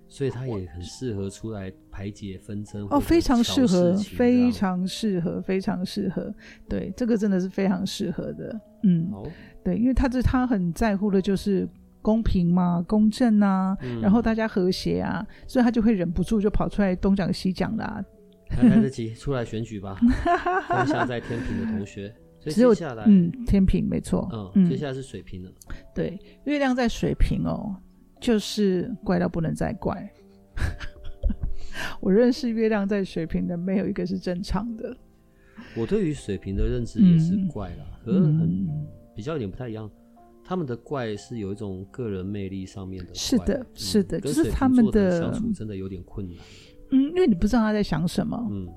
[0.08, 6.34] 所以他也很适合出来排解纷争哦，非常适合，非常适合，非常适合。
[6.70, 9.24] 对，这个真的是非常适合的，嗯，好
[9.64, 11.68] 对，因为他这他很在乎的就是。
[12.04, 18.06] 公平嘛，公正啊，嗯、然后大家和谐啊，所以他就会忍不住就跑出来东讲西讲啦、啊。
[18.50, 19.98] 还来得及出来选举吧？
[20.70, 25.52] 当下在天平的同学，所以只有接下来嗯天平没错，嗯，接下来是水平了。
[25.96, 27.76] 对，月亮在水平哦，
[28.22, 30.08] 就是怪到不能再怪。
[32.00, 34.96] 我认识月亮在水平的，没有一个是正常的。
[35.76, 39.90] 我对于水平的认知也是怪啦，嗯、可是很、嗯、比较有点不太一样。
[40.44, 46.38] 他们的怪是有一种个人魅力上面的，是的，是的，嗯、就是他们的相处真的有点困难。
[46.92, 48.38] 嗯，因为你不知道他在想什么。
[48.52, 48.68] 嗯，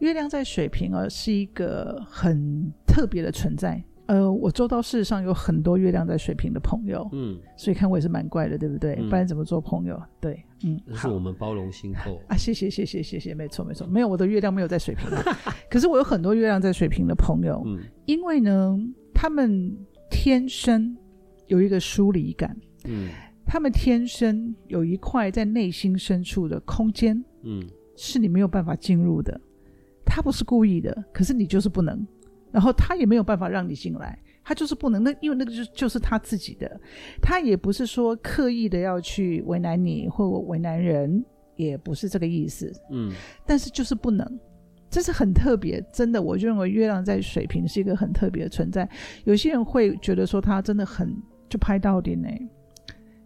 [0.00, 3.82] 月亮在水瓶啊，是一个很特别的存在。
[4.06, 8.96] 呃，我周到事实上有很多月亮在水瓶的朋友，嗯，所以看我也是蛮怪的，对不对？
[9.00, 9.98] 嗯、不然怎么做朋友？
[10.20, 15.06] 对，嗯，是我们包容心够 啊，谢谢，谢谢，谢谢，没错，没错，没有我的月亮没有在水瓶，
[15.70, 18.76] 可是我有很多月亮在水瓶的朋友，嗯，因为呢，
[19.14, 19.74] 他们
[20.10, 20.94] 天生
[21.52, 23.10] 有一个疏离感，嗯，
[23.44, 27.62] 他们天生有一块在内心深处的空间，嗯，
[27.94, 29.38] 是你没有办法进入的，
[30.02, 32.06] 他不是故意的，可是你就是不能。
[32.50, 35.02] 然后他也没有办法让你进来，他就是不能。
[35.02, 36.80] 那因为那个就就是他自己的，
[37.20, 41.24] 他也不是说刻意的要去为难你或为难人，
[41.56, 42.70] 也不是这个意思。
[42.90, 43.10] 嗯，
[43.46, 44.38] 但是就是不能，
[44.90, 45.82] 这是很特别。
[45.94, 48.86] 真的，我就认为月亮在水瓶是一个很特别的存在。
[49.24, 51.16] 有些人会觉得说他真的很
[51.52, 52.28] 就拍到点呢，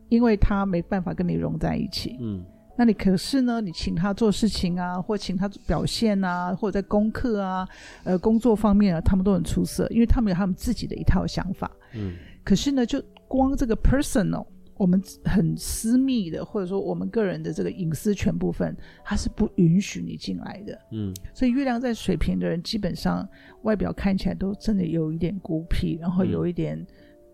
[0.09, 2.17] 因为他没办法跟你融在一起。
[2.21, 2.45] 嗯。
[2.77, 3.61] 那你可是呢？
[3.61, 7.67] 你请他做事情啊，或请他表现啊，或者在功课啊、
[8.03, 11.71] 呃工作方面啊，他们都很出色，因为他们有他们自己的一套想法。
[11.95, 12.15] 嗯。
[12.43, 14.45] 可是呢，就光这个 personal，
[14.77, 20.79] 我们很私密的，或者说我们个人的这个隐私权部分，他是不允许你进来的。
[20.91, 21.15] 嗯。
[21.33, 23.27] 所以月亮在水瓶的人，基本上
[23.63, 26.87] 外表看起来都真的有一点孤僻，然后有一点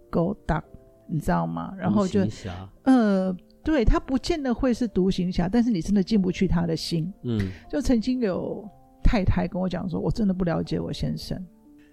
[0.08, 0.78] 勾搭，嗯、
[1.12, 1.74] 你知道吗？
[1.78, 2.26] 然后就
[2.84, 3.36] 呃。
[3.64, 7.08] 对，他不见得会是独行侠，但是你真的进不去他的心。
[7.22, 7.38] 嗯，
[7.70, 8.68] 就曾经有
[9.04, 11.40] 太太跟我讲说，我真的不了解我先生。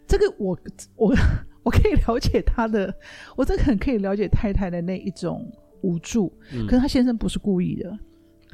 [0.08, 0.58] 这个我
[0.96, 1.14] 我
[1.62, 2.92] 我可以了解他的，
[3.38, 5.48] 我真的很可以了解太太的那一种
[5.84, 6.34] 无助。
[6.52, 7.96] 嗯，可是他先生不是故意的。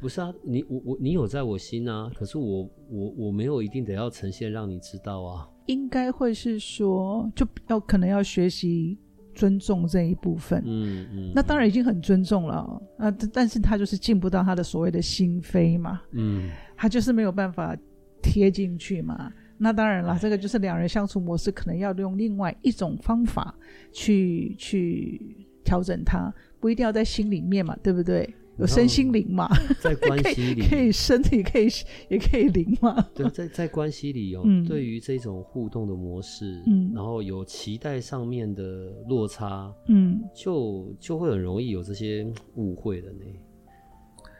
[0.01, 5.47] 不是啊，你我我你有在我心啊，可是我我我没有一定得要呈现让你知道啊。
[5.67, 8.99] 应该会是说，就要可能要学习。
[9.35, 17.75] 尊重这一部分，嗯嗯，那当然已经很尊重了啊，但是他就是进不到他的所谓的心扉嘛，嗯，他就是没有办法
[18.23, 19.31] 贴进去嘛。
[19.57, 23.53] 那当然了，这个就是两人相处模式，可能要用另外一种方法
[23.91, 25.21] 去去
[25.63, 28.33] 调整它，不一定要在心里面嘛，对不对？
[28.57, 29.47] 有身心灵嘛，
[29.81, 31.67] 在关系里可以，可以身体可以
[32.09, 33.01] 也可以灵嘛。
[33.13, 38.63] 对，在在关系里哦，嗯、对于这种互动的模式，嗯，然后有期待上面的
[39.07, 43.25] 落差，嗯，就就会很容易有这些误会的呢。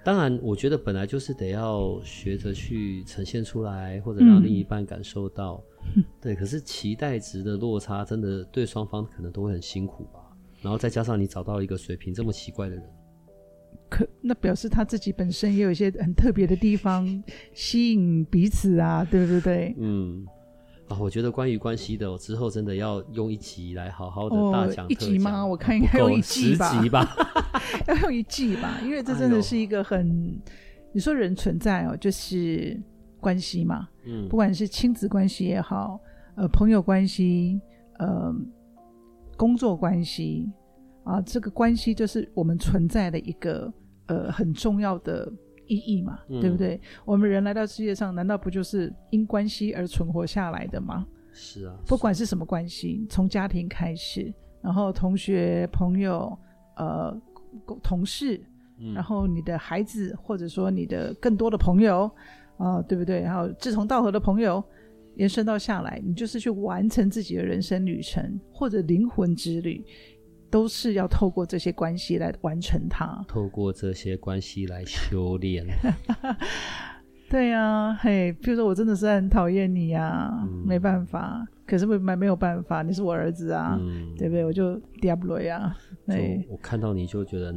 [0.04, 5.64] 当然，我觉得本来就是得要学着去呈现出来，或者让另一半感受到，
[5.96, 6.36] 嗯、对。
[6.36, 10.20] 可是期待值的落差，真的对双方可能都会很辛苦吧。
[10.62, 12.84] 然后再加上你找到一个水平这么奇怪的人。
[13.96, 17.06] 可那表示他自己本身也有一些很特别的地方
[17.54, 19.74] 吸引彼此啊，对不对？
[19.80, 20.26] 嗯，
[20.90, 25.46] 啊，我觉得关于关系的，我之后真的要用一集来好好的大讲、哦、一集吗？
[25.46, 27.16] 我看应该用一季吧，十集吧
[27.88, 30.52] 要用一季吧，因为这真的是一个很，哎、
[30.92, 32.78] 你说人存在哦，就是
[33.22, 35.98] 关系嘛，嗯，不管是亲子关系也好，
[36.36, 37.62] 呃，朋友关系，
[38.00, 38.36] 呃，
[39.38, 40.52] 工作关系。
[41.06, 43.72] 啊，这个关系就是我们存在的一个
[44.08, 45.32] 呃很重要的
[45.68, 46.80] 意义嘛，嗯、对不对？
[47.06, 51.06] 我们人来到世界上，难道不就是因关系而存活下来的吗？
[51.34, 56.38] 是啊，不管是什么关系，从家庭开始，然后同学、朋友、
[56.78, 57.16] 呃
[57.82, 58.40] 同事，
[58.80, 62.04] 嗯、然后你的孩子，或者说你的更多的朋友
[62.58, 63.22] 啊、呃，对不对？
[63.22, 64.64] 然后志同道合的朋友，
[65.16, 69.84] 延伸到下来，你就是去完成自己的人生旅程或者灵魂之旅。
[70.56, 75.66] 都是要透过这些关系来完成它，透过这些关系来修炼。
[77.30, 84.46] 对呀、啊，嘿，比如说我真的是很讨厌你呀、啊，嗯、没办法，可是我没没有办法，你是我儿子啊，嗯、对不对？
[84.46, 85.76] 我就 Diablo 呀，
[86.08, 87.54] 对，我看到你就觉得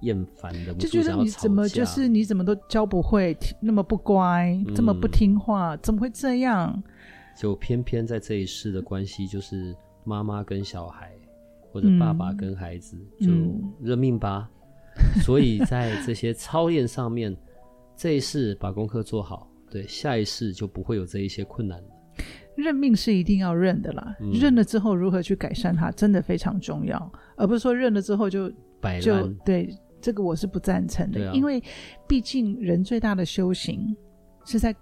[0.00, 6.82] 厌烦的，就觉得你怎么就是你怎么都教不会，那么不乖，嗯、这么不听话，怎么会这样？
[7.36, 11.10] 就偏偏在这一世的关系，就是妈妈跟小孩。
[11.72, 14.50] 或者爸爸跟孩子、嗯、就认命吧，
[14.96, 17.36] 嗯、所以在这些操练上面，
[17.96, 21.88] 这一世把功课做好，对，下一世就不会有这一些困难了。
[22.56, 29.00] 认命是一定要认的啦，嗯、认了之后如何去改善它，真的非常重要，而不是说认了之后就摆。
[29.00, 31.62] 就对，这个我是不赞成的，啊、因为
[32.06, 33.96] 毕竟人最大的修行
[34.44, 34.74] 是在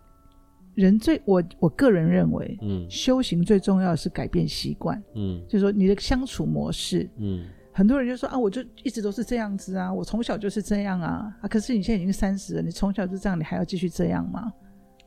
[0.79, 14.53] 人最我我个人认为，嗯，修行最重要的是改变习惯，嗯，就是说你的相处模式，嗯，很多人就说啊，我就一直都是这样子啊，我从小就是这样啊，啊，可是你现在已经三十了，你从小就这样，你还要继续这样吗？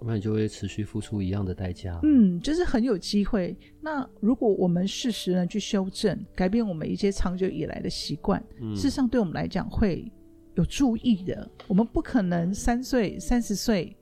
[0.04, 2.00] 那你就会持续付出一样的代价。
[2.04, 3.56] 嗯，就是很有机会。
[3.80, 10.12] 那如果我们适时呢去修正、改变我们一些长久以来的习惯，嗯，事实上对我们来讲会
[10.56, 11.48] 有注意的。
[11.68, 13.96] 我们不可能三岁、三十岁、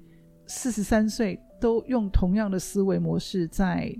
[0.47, 3.93] 四十三岁都用同样的思维模式在，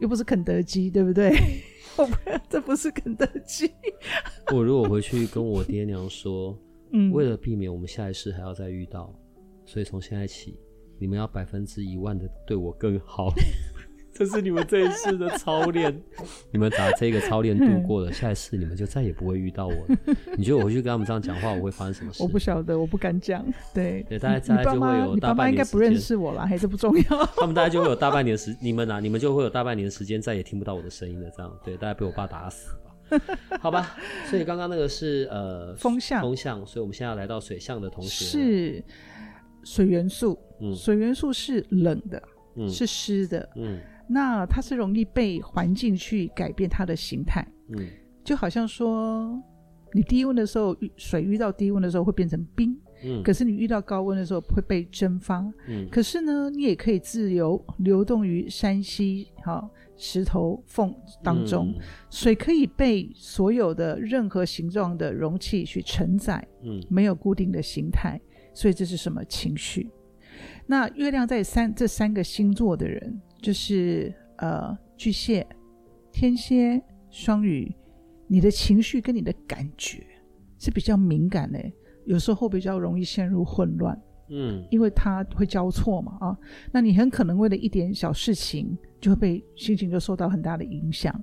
[0.00, 1.30] 又不是肯德基，对不对？
[1.96, 2.16] 我不，
[2.48, 3.70] 这不是肯德基。
[4.52, 6.58] 我如果回去跟我爹娘说，
[6.92, 9.14] 嗯，为了避免我们下一世还要再遇到，
[9.64, 10.58] 所以从现在起。
[10.98, 13.28] 你们要百分之一万的对我更好，
[14.16, 15.94] 这是你们这一世的操练。
[16.50, 20.16] 你们把这个操练度过了，下一次你们就再也不会遇到我了。
[20.36, 22.22] 你觉得我回去跟他们这样讲话，我会发生什么事？
[22.22, 23.44] 我不晓得，我不敢讲。
[23.74, 25.16] 对，对，大概大家就会有大半年时间。
[25.16, 27.26] 你爸妈应该不认识我啦，还是不重要。
[27.36, 31.30] 他们大概就会有大半年时，你们啊，你们就会有大半年时间再也听不到我的声音了。
[31.36, 32.72] 这样，对，大概被我爸打死
[33.10, 33.20] 吧。
[33.60, 33.96] 好吧，
[34.30, 38.84] 所以刚刚那个是呃风象，风象，所以我们现在要来到水象的同学是。
[39.64, 42.22] 水元素，嗯，水元素是冷的，
[42.54, 47.86] 嗯，是湿的，嗯，那它是容易被环境去改变它的形态，嗯，
[48.24, 49.40] 就好像说
[49.92, 68.20] 你低温的时候，水遇到低温的时候会变成冰，嗯，可是你遇到高温的时候会被蒸发，嗯，可是呢，你也可以自由流动于山溪、哈石头缝当中，嗯，水可以被所有的任何形状的容器去承载，嗯，没有固定的形态。
[68.52, 69.90] 所以这是什么情绪？
[70.66, 75.46] 那月亮在三这三个星座的人，就是呃巨蟹、
[76.12, 77.74] 天蝎、双鱼，
[78.26, 80.04] 你的情绪跟你的感觉
[80.58, 81.60] 是比较敏感的，
[82.04, 84.00] 有时候比较容易陷入混乱。
[84.28, 86.36] 嗯，因为它会交错嘛啊，
[86.72, 91.14] 那你很可能为了一点小事情，就会被心情就受到很大的影响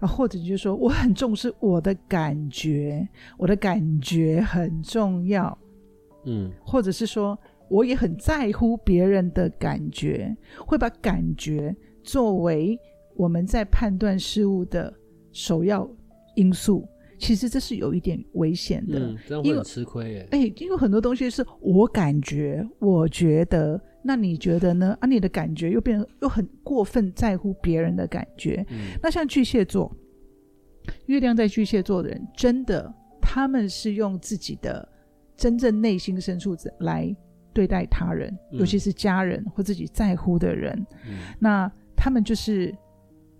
[0.00, 5.56] 啊，或者就是说我很重视我的感觉，我的感觉很重要。
[6.24, 7.38] 嗯，或者是说，
[7.70, 12.78] 我也很在乎别人的感觉，会把感觉作为
[13.16, 14.92] 我们在判断事物的
[15.32, 15.88] 首要
[16.34, 16.86] 因素。
[17.18, 20.28] 其实这是有一点危险的，嗯，这样会很吃亏耶。
[20.32, 24.96] 哎，因为很多东西是我感觉，我觉得，那你觉得呢？
[25.00, 28.64] 啊，你的感觉又变成又很过分在乎别人的感觉。
[28.70, 29.94] 嗯，那像巨蟹座，
[31.06, 34.88] 月亮在巨蟹座的人，真的他们是用自己的。
[35.36, 37.16] 真正内心深处来
[37.60, 40.74] 对待他人，尤其是家人或自己在乎的人，
[41.06, 42.74] 嗯，那他们就是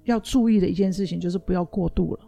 [0.04, 2.20] 要注意的一件事情，就是不要过度了。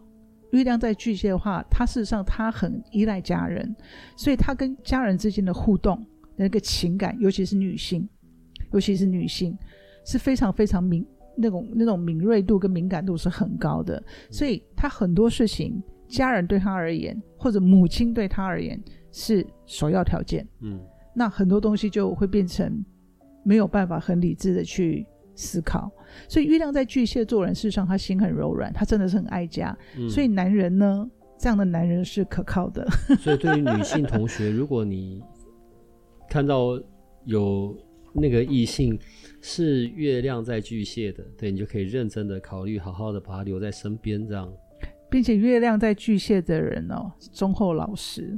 [0.53, 3.75] 月亮在巨蟹的话，他事实上他很依赖家人，
[4.17, 6.03] 所以他跟家人之间的互动
[6.35, 8.09] 那个情感，尤其是女性，
[8.71, 9.55] 尤其是女性
[10.03, 11.05] 是非常非常敏
[11.37, 18.81] 那种那种敏锐度跟敏感度是很高的，所以他很多事情，家人对他而言，或者母亲对他而言。
[19.15, 20.81] 是首要条件，嗯，
[21.13, 22.83] 那很多东西就会变成
[23.43, 25.91] 没有办法很理智的去思考。
[26.27, 29.75] 所以月亮在巨蟹座人，事实上他心很柔软，他真的是很爱家。
[29.97, 32.87] 嗯，所以男人呢，这样的男人是可靠的。
[33.19, 35.23] 所以对于女性同学，如果你
[36.29, 36.79] 看到
[37.25, 37.75] 有
[38.13, 38.99] 那个异性
[39.41, 44.51] 是月亮在巨蟹的，对，你就可以认真的考虑，好好的把他留在身边，这样。
[45.09, 48.37] 并且月亮在巨蟹的人哦，忠厚老实。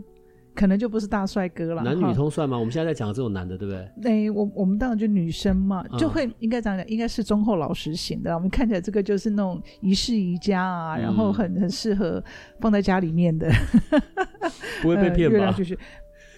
[0.55, 1.83] 可能就不是大帅哥了。
[1.83, 2.57] 男女通算吗？
[2.57, 3.87] 我们现在在讲这种男的，对不对？
[3.97, 8.33] 那、欸、我我们当然就女生嘛，嗯、就会应该讲讲，应该是忠厚老实型的。
[8.33, 12.23] 我们看起来这个就是那种宜室宜家啊，嗯、然后很很适合
[12.61, 13.51] 放在家里面的。
[14.81, 15.47] 不会被骗吧？
[15.47, 15.77] 呃、就是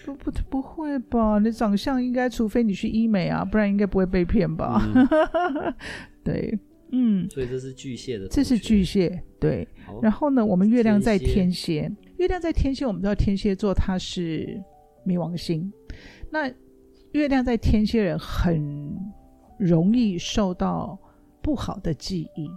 [0.04, 1.38] 不不不会吧？
[1.38, 4.82] 你长相应该，除非你去医美啊，不然应该不会被骗吧？
[4.94, 5.74] 嗯、
[6.24, 6.58] 对，
[6.92, 7.28] 嗯。
[7.30, 8.26] 所以这是巨蟹的。
[8.28, 9.68] 这是巨蟹，对。
[10.02, 11.90] 然后呢，我们月亮在天蝎。
[12.18, 14.60] 月亮在天蝎，我们知道天蝎座它是
[15.06, 15.72] 冥王星。
[16.30, 16.52] 那
[17.12, 18.96] 月亮在天蝎人很
[19.56, 20.98] 容易受到
[21.40, 22.50] 不好的记忆。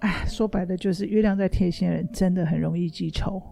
[0.00, 3.42] 哎，说白了就是月亮在天蝎人真的很容易记仇。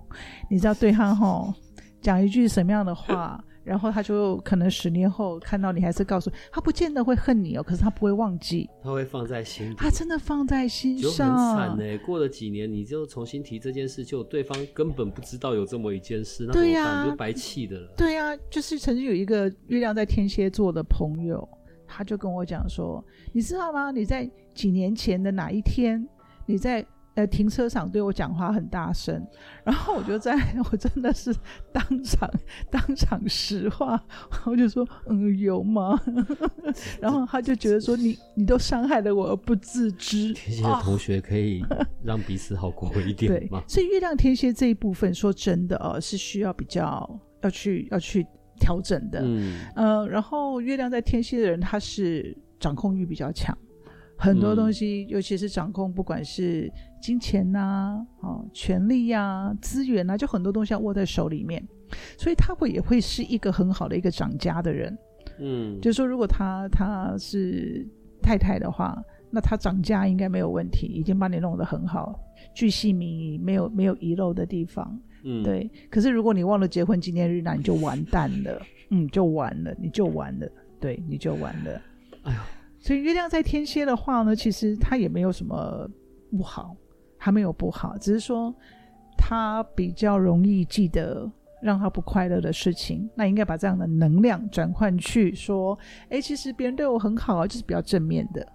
[0.50, 1.54] 你知道对他吼
[2.02, 3.42] 讲一句什么样的话？
[3.62, 11.02] 然后他就可能十年后看到你，还是告诉他，不见得会恨你哦，可是他不会忘记，他会放在心里，他真的放在心上。
[11.02, 16.46] 就很惨呢，过了几年，你就重新提这件事，就对方根本不知道有这么一件事？
[16.46, 17.88] 对呀，就白气的了。
[17.96, 21.46] 对呀，就是曾经有一个月亮在天蝎座的朋友，
[21.86, 23.90] 他就跟我讲说，你知道吗？
[23.90, 26.06] 你在几年前的哪一天，
[26.46, 26.84] 你在
[27.14, 29.24] 呃停车场对我讲话很大声，
[29.64, 30.34] 然后我就在
[30.70, 31.34] 我真的是
[31.72, 32.30] 当场
[32.70, 34.00] 当场实话，
[34.46, 36.00] 我就说嗯有吗？
[37.00, 40.32] 然后他就觉得说你你都伤害了我而不自知。
[40.32, 41.64] 天蝎的同学可以
[42.04, 43.60] 让彼此好过一点吗？
[43.60, 48.26] 对， 所以月亮天蝎这一部分，说真的哦，是需要比较要去要去
[48.58, 49.20] 调整的。
[49.24, 53.56] 嗯呃，然后月亮在天蝎的人，他是掌控欲比较强。
[54.20, 61.66] 很多东西，嗯、尤其是掌控，不管是金钱呐、啊、哦、权力呀、啊、资源呐、啊，就很多东西要握在手里面，
[62.18, 64.96] 所以他会也会是一个很好的一个掌家的人。
[65.38, 67.86] 嗯，就是说，如果他他是
[68.22, 72.20] 太太的话，那他掌家应该没有问题，已经把你弄得很好，
[72.54, 75.00] 巨细靡遗，没有没有遗漏的地方。
[75.24, 75.70] 嗯，对。
[75.90, 78.60] 可是如果你忘了结婚纪念日，那你就完蛋了。
[78.90, 80.46] 嗯，就完了，你就完了，
[80.78, 81.80] 对，你就完了。
[82.24, 82.40] 哎呦。
[82.80, 85.86] 所以月亮在天蝎的话呢，其实他也没有什么
[86.30, 86.74] 不好，
[87.18, 88.52] 还没有不好，只是说
[89.16, 91.30] 他比较容易记得
[91.62, 93.08] 让他不快乐的事情。
[93.14, 95.78] 那应该把这样的能量转换去说，
[96.08, 98.46] 哎，其实别人对我很好啊，就是比较正面的。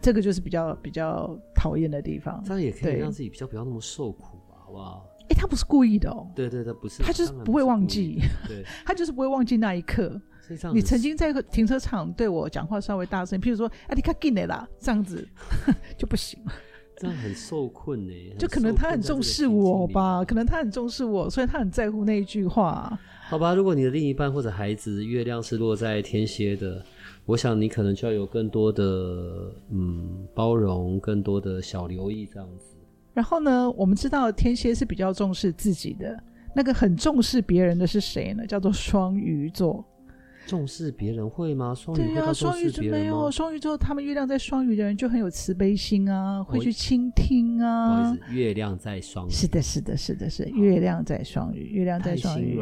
[0.00, 2.40] 这个就是比较比较讨厌的地方。
[2.44, 5.08] 这样也可以让自己比较不要那么受苦吧，好不好？
[5.28, 6.30] 哎，他不是故意的哦。
[6.34, 8.20] 对对对，不是，他就是不会忘记。
[8.46, 10.20] 对， 他就是不会忘记那一刻。
[10.72, 15.26] 你曾经在停车场对我讲话稍微大声，譬如说“啊，你卡进来啦”这样子
[15.96, 16.52] 就不行了。
[16.96, 22.98] 这样很受困呢， 就可能他很重视我吧，可能他很重视我，所以他很在乎那一句话。
[23.28, 26.84] 好吧，如果你的另一半或者孩子月亮是落在天蝎的，
[27.24, 32.66] 我想你可能就要有更多的嗯包容，更多的小留意这样子。
[33.14, 36.22] 然后呢，我们知道天蝎是比较重视自己的，
[36.54, 38.46] 那个很重视别人的是谁呢？
[38.46, 39.84] 叫做双鱼座。
[40.46, 41.74] 重视别人会吗？
[41.74, 42.22] 双鱼会重视别人吗？
[42.22, 47.88] 对啊，双鱼座没有，双鱼座他们月亮在双鱼的人就很有慈悲心啊，会去倾听啊。
[47.88, 49.30] 不好意思，月亮在双鱼。
[49.30, 52.60] 是的，是的，是的，是月亮在双鱼，月亮在双鱼。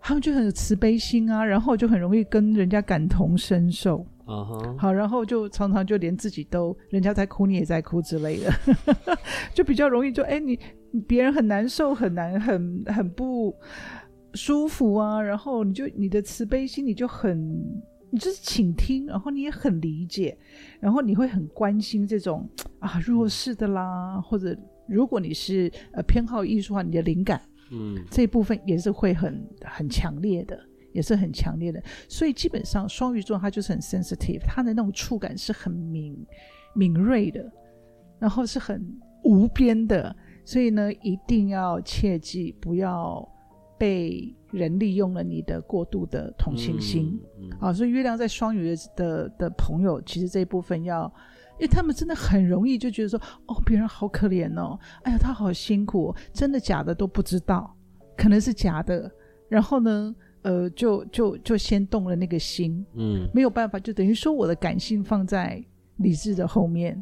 [0.00, 4.06] 他们就很有慈悲心啊，然后就很容易跟人家感同身受。
[4.26, 4.76] 啊哈。
[4.78, 8.52] 好，然后就常常就连自己都，人家在哭你也在哭之类的，
[9.54, 10.58] 就比较容易就哎你
[11.08, 13.54] 别人很难受，很难，很很不。
[14.34, 17.64] 舒服啊，然后你就你的慈悲心，你就很，
[18.10, 20.36] 你就是倾听，然后你也很理解，
[20.80, 22.48] 然后你会很关心这种
[22.80, 24.56] 啊弱势的啦，或者
[24.88, 30.58] 如果你是呃偏好艺术的话，你的灵感，嗯，这一部分也是会很很强烈的，
[30.92, 31.80] 也是很强烈的。
[32.08, 36.16] 所以基本上双鱼座他就是很 sensitive，他的那种触感是很敏
[36.74, 37.48] 敏锐的，
[38.18, 38.84] 然后是很
[39.22, 40.14] 无边的，
[40.44, 43.28] 所以呢一定要切记不要。
[43.84, 51.04] 被人利用了你的过度的同情心，嗯嗯、啊，所以月亮在双鱼的的的朋友，其实这一部分要，
[51.58, 57.76] 因为他们真的很容易就觉得说，哦，别人好可怜哦，哎呀，他好辛苦，真的假的都不知道，
[58.16, 59.10] 可能是假的，
[59.50, 65.62] 然后呢，呃，就就就先动了那个心，嗯，没有办法，就等于说我的感性放在
[65.98, 66.98] 理智的后面。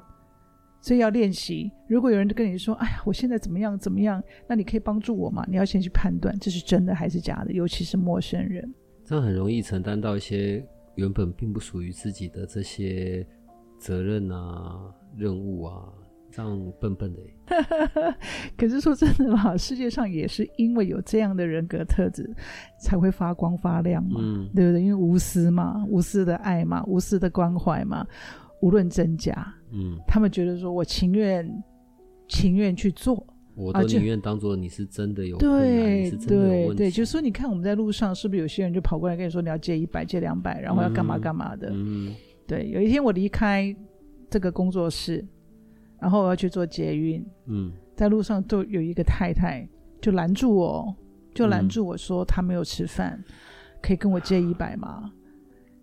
[0.82, 1.72] 所以要练习。
[1.88, 5.42] 如果有人跟你说：“哎呀，我现在怎么样怎么样？”那你可以帮助我吗？
[5.48, 8.68] 你要先去判断这是真的还是假的，尤其是陌生人。
[9.04, 10.62] 这样很容易承担到一些
[10.96, 13.26] 原本并不属于自己的这些
[13.78, 15.88] 责任啊、任务啊，
[16.30, 17.20] 这样笨笨的。
[18.56, 22.28] 可是说真的吧，世界上也是因为有这样的人格特质，
[22.80, 24.82] 才会发光发亮嘛，嗯、对不对？
[24.82, 28.04] 因为无私嘛，无私的爱嘛，无私的关怀嘛。
[28.60, 31.62] 无论真假，嗯，他们觉得说我情愿
[32.28, 36.74] 情愿去做，我都宁愿当做你是真的有困难，对是真的有问题。
[36.74, 41.70] 对对，就是说你看我们在路上是不是有些人就跑过来跟你说你要借一百借两百，然后要干嘛干嘛的？
[41.72, 42.14] 嗯，
[42.46, 42.70] 对。
[42.70, 43.74] 有一天我离开
[44.30, 45.24] 这个工作室，
[45.98, 49.68] 然后我要去做捷运，嗯，在路上就有一个太太
[50.00, 50.94] 就拦住我，
[51.34, 53.34] 就拦住我说她没有吃饭，嗯，
[53.82, 55.10] 可以跟我借一百吗？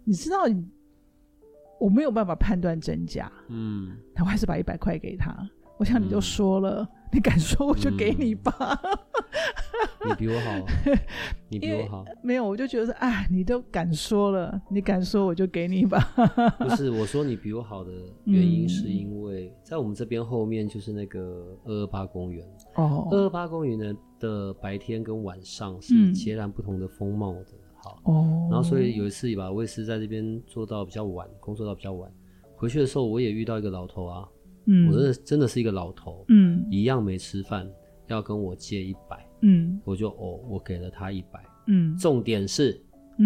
[0.03, 0.37] 你知道？
[1.79, 5.35] 我没有办法判断真假，嗯，但我还是把一百块给他。
[5.77, 8.51] 我想你都说了，嗯、你敢说我就给你吧。
[10.03, 10.65] 嗯、你比我好，
[11.47, 12.03] 你比我好。
[12.21, 15.97] 没有，我就觉得哎，你都敢说了，你敢说我就给你吧。
[16.57, 17.93] 不是，我说你比我好的
[18.25, 27.51] 原因是因为在我们这边后面就是那个二二八公园哦，二二八公园呢的白天跟晚上是截然不同的风貌的。
[27.53, 27.99] 嗯好。
[28.05, 32.11] 哦，然后所以有一次吧，我也是在这边做到比较晚，工作到比较晚，
[32.55, 34.27] 回去的时候我也遇到一个老头啊，
[34.65, 37.69] 嗯，我真的真的是一个老头，嗯，一样没吃饭，
[38.07, 42.81] 要跟我借一百，嗯，我就哦，我给了他一百，嗯，重点是，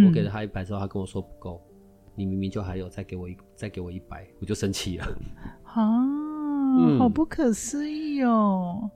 [0.05, 1.61] 我给了他一百之后，他跟我说不够，
[2.15, 5.05] 你明明就还有，再给我一再给我一百，我就生气了，
[5.63, 6.33] 啊。
[6.75, 8.89] 嗯，好不可思议哦。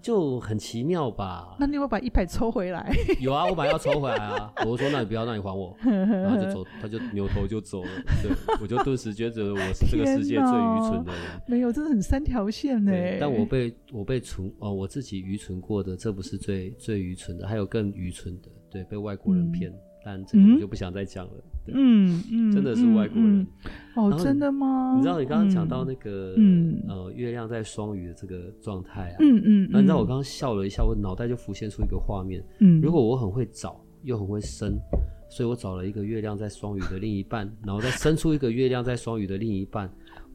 [0.00, 1.56] 就很奇妙吧？
[1.58, 2.90] 那你有没有把一百抽回来？
[3.20, 4.52] 有啊，我把它要抽回来啊！
[4.66, 7.90] 我说那你不要，那你还我， 然后就走，他就扭头就走了。
[8.22, 8.30] 对，
[8.60, 11.22] 我就顿时觉得我是这个世界最愚蠢的人。
[11.46, 12.92] 没有，这是很三条线呢。
[13.20, 18.48] 但我被我被蠢哦，我自己愚蠢过的，这不是最最愚蠢的，还有更愚蠢的。
[18.70, 19.70] 对，被外国人骗。
[19.70, 21.32] 嗯但这个我就不想再讲了。
[21.34, 23.46] 嗯嗯嗯，真的是外国人
[23.94, 24.94] 哦，真的吗？
[24.96, 26.34] 你知道你刚刚讲到那个
[26.88, 32.44] 呃月亮在双鱼的这个状态啊，嗯嗯，那你知道我刚刚笑了一下，我脑袋就浮现出一个画面。
[32.60, 34.78] 嗯，如果我很会找又很会生，
[35.30, 39.90] 所以我找了一个月亮在双鱼的另一半，然后再生出一个月亮在双鱼的另一半。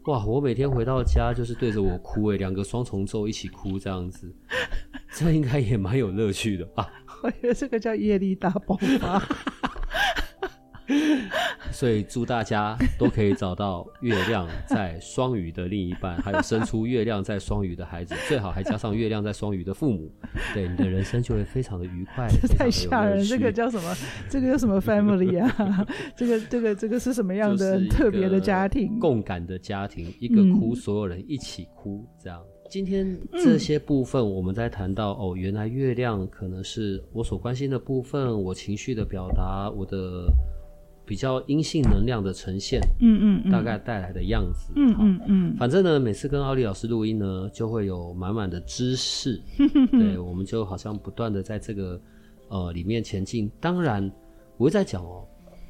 [0.08, 4.30] 哇，我每天回到家就是对着我哭诶，两个双重奏一起哭这样子，
[5.14, 6.90] 这应该也蛮有乐趣的吧？
[7.24, 9.24] 我觉得这个叫业力大爆发。
[11.72, 20.12] 所以祝大家都可以找到月亮在双鱼的另一半，还有生出月亮在双鱼的孩子，最好还加上月亮在双鱼的父母，
[20.54, 22.28] 对，你的人生就会非常的愉快。
[22.42, 23.96] 这太吓人，这个叫什么？
[24.30, 25.88] 这个叫什么 family 啊？
[26.16, 29.00] 这个这个这个是什么样的特别的家庭？
[29.00, 32.42] 共感的家庭，一个哭，所有人一起哭，这样。
[32.70, 40.28] 今天这些部分，我们在谈到、嗯、哦，原来月亮可能是我所关心的部分，我情绪的表达，我的。
[41.06, 49.42] 比较阴性能量的呈现，嗯嗯，嗯，大概带来的样子，嗯嗯嗯，反正呢，每次跟奥利老师录音呢，就会有满满的知识，
[49.92, 52.00] 对，我们就好像不断的在这个
[52.48, 53.52] 呃里面前进。
[53.60, 54.10] 当然，
[54.58, 55.26] 我会在讲哦，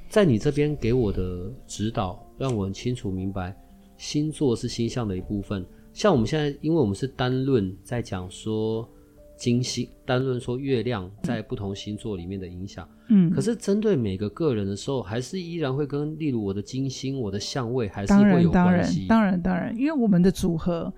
[0.07, 3.55] 在你这边给我的指导，让我很清楚明白，
[3.97, 5.65] 星座是星象的一部分。
[5.93, 8.87] 像我们现在，因为我们是单论在讲说。
[9.35, 19.07] 金星单论说月亮在不同星座里面的影响，嗯，可是针对每个个人的时候，还是依然会跟，例如我的金星、我的相位，还是会有关系。
[19.07, 20.93] 当然，当然，当然，因为我们的组合，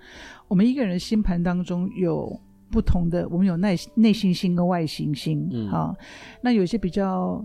[0.46, 2.38] 我们一个人星盘当中有
[2.70, 5.96] 不同的，我们有内内行星跟外行星，嗯，好，
[6.42, 7.44] 那有些比较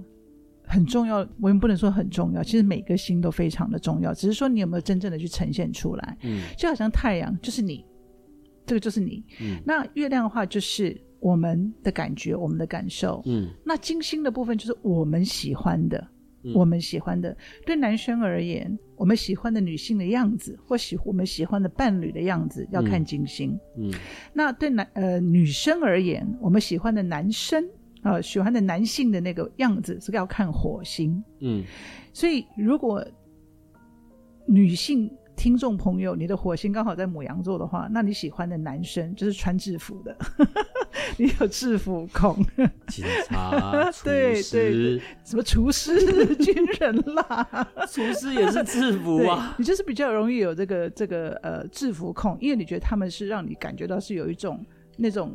[0.68, 7.86] 很重要，我们不能说很重要，其实每个星都非常的重要，只是说你有没有真正的去呈现出来，嗯，就好像太阳就是你。
[8.72, 16.08] 这个就是你，嗯，那月亮的话就是我们的感觉，我们的感受，嗯，那金星的部分就是我们喜欢的，
[16.44, 17.36] 嗯，我们喜欢的。
[17.66, 23.92] 对男生而言，我们喜欢的女性的样子，或喜我们喜欢的伴侣的样子，要看金星，嗯。
[23.92, 23.94] 嗯，
[24.34, 27.62] 那对男呃女生而言，我们喜欢的男生
[28.04, 31.62] 啊，呃，喜欢的男性的那个样子，是要看火星，嗯。
[32.14, 33.06] 所以如果
[34.48, 35.12] 女性。
[35.42, 40.16] 听众朋友，你的火星刚好在母羊座的话，那你喜欢的男生就是穿制服的，
[41.18, 42.36] 你有制服控，
[42.90, 49.56] 警察、 对对，什么厨师、军人啦， 厨师也是制服啊。
[49.58, 54.64] 你就是比较容易有这个这个呃制服控，因为你觉得他们是让你感觉到是有一种
[54.96, 55.34] 那种。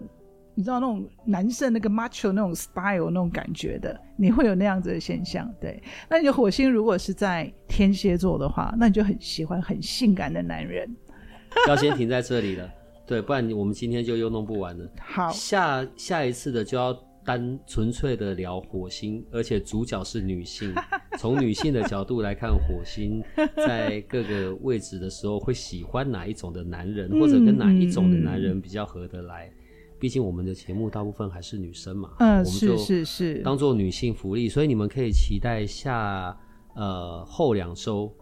[0.57, 5.49] 你知道那种男生那个 macho 那种 style 那种感觉的，你会有那样子的现象。
[5.61, 10.89] 对，那你的火星如果是在天蝎座的话，那你就很喜欢很性感的男人。
[11.69, 12.69] 要先停在这里了，
[13.07, 14.91] 对，不然我们今天就又弄不完了。
[14.99, 20.75] 好，下下一次的就要单纯粹的聊火星，而且主角是女性，
[21.19, 23.23] 从女性的角度来看火星
[23.57, 29.51] 在各个位置的时候会喜欢哪一种的男人， 或者跟哪一种的男人比较合得来。
[29.99, 36.37] 毕竟我们的节目大部分还是女生嘛，嗯，我们就是是当做女性福利，所以你们可以期待下
[36.75, 38.13] 呃后两周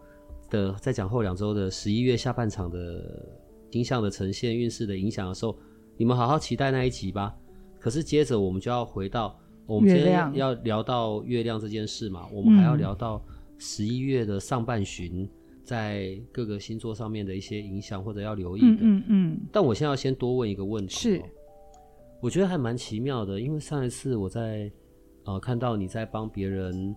[0.49, 3.27] 的，在讲后两周的十一月下半场的
[3.71, 5.57] 星象的呈现、运势的影响的时候，
[5.97, 7.35] 你们好好期待那一集吧。
[7.77, 13.21] 可是接着我们就要回到我们今天要聊到月亮这件事嘛，我们还要聊到
[13.57, 15.29] 十一月的上半旬
[15.63, 19.39] 在各个星座上面的一些影响或者要留意的，嗯嗯。
[19.51, 21.21] 但我现在要先多问一个问题，是。
[22.25, 24.71] 我觉得还蛮奇妙的，因为上一次我在
[25.25, 26.95] 呃看到你在帮别人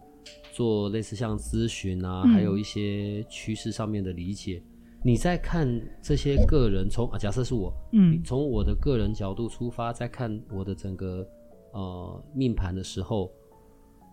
[0.55, 4.63] 做类似像咨询啊、嗯，还有一些趋势上面的理解。
[5.05, 5.69] 你在看
[6.01, 11.29] 这些个人从啊，假设是我，嗯，从我的个人角度出发，在看我的整个
[11.75, 13.31] 呃命盘的时候，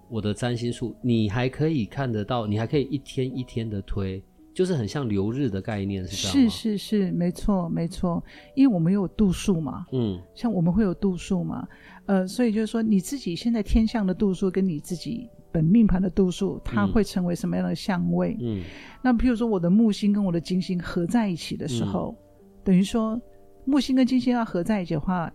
[0.10, 4.22] 我的占星术，你还可以看得到，你还可以一天一天的推。
[4.56, 6.50] 就是很像流日的概念，是这样吗？
[6.50, 8.24] 是是是，没错没错，
[8.56, 11.68] 因为我们有度数嘛，嗯，像我们会有度数嘛，
[12.06, 18.38] 呃，所以就是说你自己现在天象的度数跟你自己本命盘的度数，它会成为什么样的相位？
[18.40, 18.64] 嗯，
[19.04, 23.22] 那譬如说我的木星跟我的金星合在一起的时候，嗯、等于说
[23.66, 25.30] 木星跟金星要合在一起的话。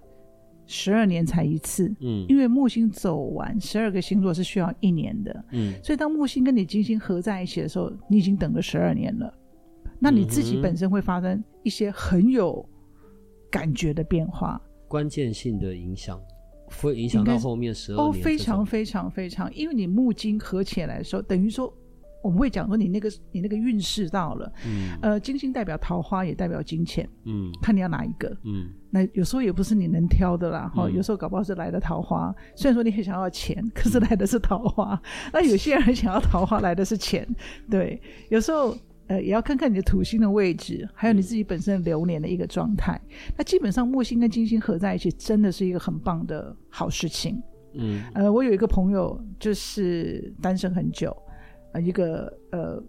[0.72, 9.34] 十二年才一次，嗯，因为木星走完十二个星座是需要一年的，嗯，所以当木星跟你金星合在一起的时候，你已经等了十二年了。
[9.98, 12.64] 那你自己本身会发生一些很有
[13.50, 16.20] 感觉的变化，关键性的影响
[16.80, 18.06] 会影响到后面十二年。
[18.06, 21.74] 哦，非常非常非常，因为你木金合起来的时候，等于说。
[22.22, 37.26] 我们会讲说，你那个你那个运势到了，嗯，呃，金星代表桃花，也代表金钱，嗯，看你要哪一个，嗯，那有时候也不是你能挑的啦，哈、嗯，有时候搞不好是来的桃花，虽然说你很想要钱，可是来的是桃花，嗯、那有些人想要桃花，来的是钱，
[37.70, 38.76] 对，有时候
[39.06, 47.42] 呃也要看看你的土星的位置，还有你自己本身流年的一个状态，嗯、那基本上木星跟金星合在一起，真的是一个很棒的好事情，
[47.74, 51.16] 嗯，呃，我有一个朋友就是单身很久。
[51.72, 52.82] 呃，一个呃，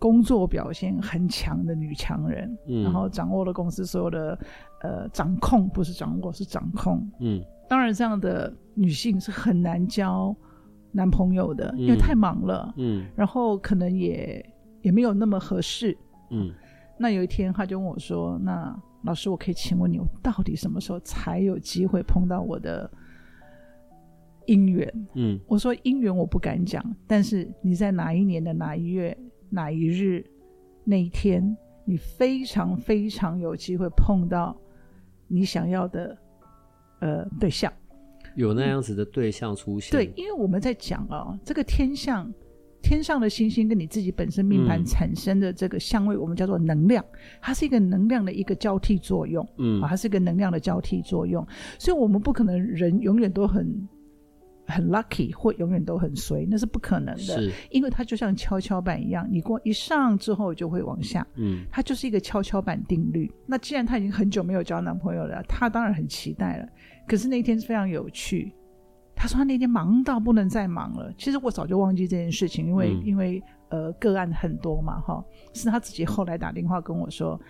[0.00, 4.38] 工作表现很强的女强人，嗯，然后掌握了公司所有的
[4.80, 10.34] 呃掌控，不是掌握，是掌控，嗯，当然这样的女性是很难交
[10.90, 14.44] 男朋友的，因为太忙了，嗯，然后可能也
[14.80, 15.96] 也没有那么合适，
[16.30, 16.50] 嗯，
[16.98, 18.74] 那有一天他就问我说：“那
[19.04, 22.90] 老师，我可以请问你，我到底什么时候才有机会碰到我的？”
[24.46, 29.16] 姻缘，嗯，我说姻缘我不敢讲，但是你在哪一年的哪一月
[29.50, 30.24] 哪一日
[30.84, 34.56] 那一天，你非常非常有机会碰到
[35.26, 36.16] 你想要的
[37.00, 37.72] 呃对象，
[38.36, 39.90] 有那样子的对象出现。
[39.90, 42.32] 对，因为我们在讲哦，这个天象，
[42.80, 47.04] 天上的星星跟你自己本身命盘产生的这个相位，我们叫做能量，
[47.40, 51.46] 它是一个能量的一个交替作用，嗯，啊，它是一个能量的交替作用，
[51.78, 53.88] 所以我们不可能人永远都很。
[54.70, 63.30] 很 lucky 或永远都很衰，那是不可能的，因为它就像跷跷板一样，你过一上之后就会往下，嗯，它就是一个跷跷板定律。
[63.46, 66.68] 那既然他已经很久没有交男朋友了，他当然很期待了。
[67.08, 68.52] 可是那天是非常有趣，
[69.14, 71.12] 他说他那天忙到不能再忙了。
[71.18, 77.40] 其实我早就忘记这件事情，因为、嗯、因为呃个案很多嘛，哈，是他自己后来打电话跟我说。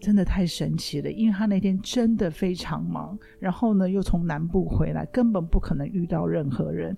[0.00, 6.96] 真的太神奇了，因为他那天真的非常忙，然后呢又从南部回来，根本不可能遇到任何人，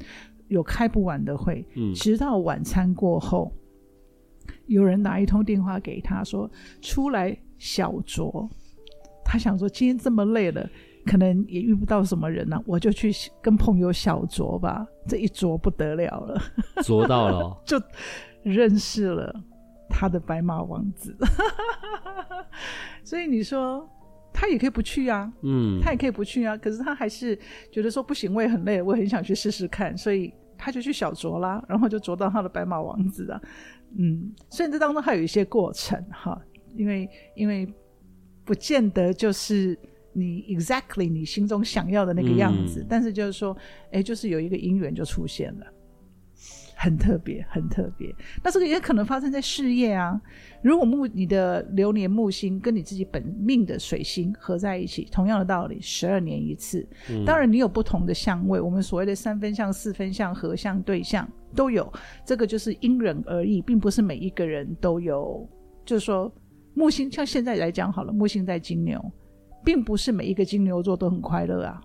[0.49, 3.53] 有开不完的会，嗯，直到晚餐过后，
[4.67, 6.51] 有人打一通电话给他说
[6.83, 8.49] 出来小酌，
[9.25, 10.69] 他想说今天这么累了，
[11.07, 16.41] 可能也遇不到什么人呢，啊，我就去跟朋友小酌吧，这一酌不得了了，
[16.85, 17.81] 酌到了，哦， 就
[18.43, 19.35] 认识了。
[19.91, 21.15] 他的白马王子，
[23.05, 23.87] 所以你说
[24.33, 27.39] 他也可以不去啊，嗯，他也可以不去啊，可是他还是
[27.71, 33.41] 觉得说不行，我也很累，我也很想去试试看，所以他就去小酌啦，然后就酌到他的白马王子啊，
[33.99, 36.41] 嗯，所以这当中还有一些过程哈，
[36.77, 37.69] 因为因为
[38.45, 39.79] 不见得就是
[40.13, 43.57] 你 exactly 你心中想要的那个样子，嗯，但是就是说，
[43.93, 45.67] 哎，就是有一个姻缘就出现了。
[46.83, 48.11] 很特别，很特别。
[48.43, 50.19] 那这个也可能发生在事业啊。
[50.63, 56.89] 如果木你的流年木星跟你自己本命的水星合在一起，同样的道理，十二年一次。
[57.11, 57.23] 嗯。
[57.27, 61.93] 当然，你有不同的相位，我们所谓的三分相、四分相、合相、对相都有。
[62.25, 65.47] 这个就是因人而异，并不是每一个人都有。
[65.85, 66.33] 就是说，
[66.73, 68.99] 木星像现在来讲好了，木星在金牛，
[69.63, 71.79] 并不是每一个金牛座都很快乐啊。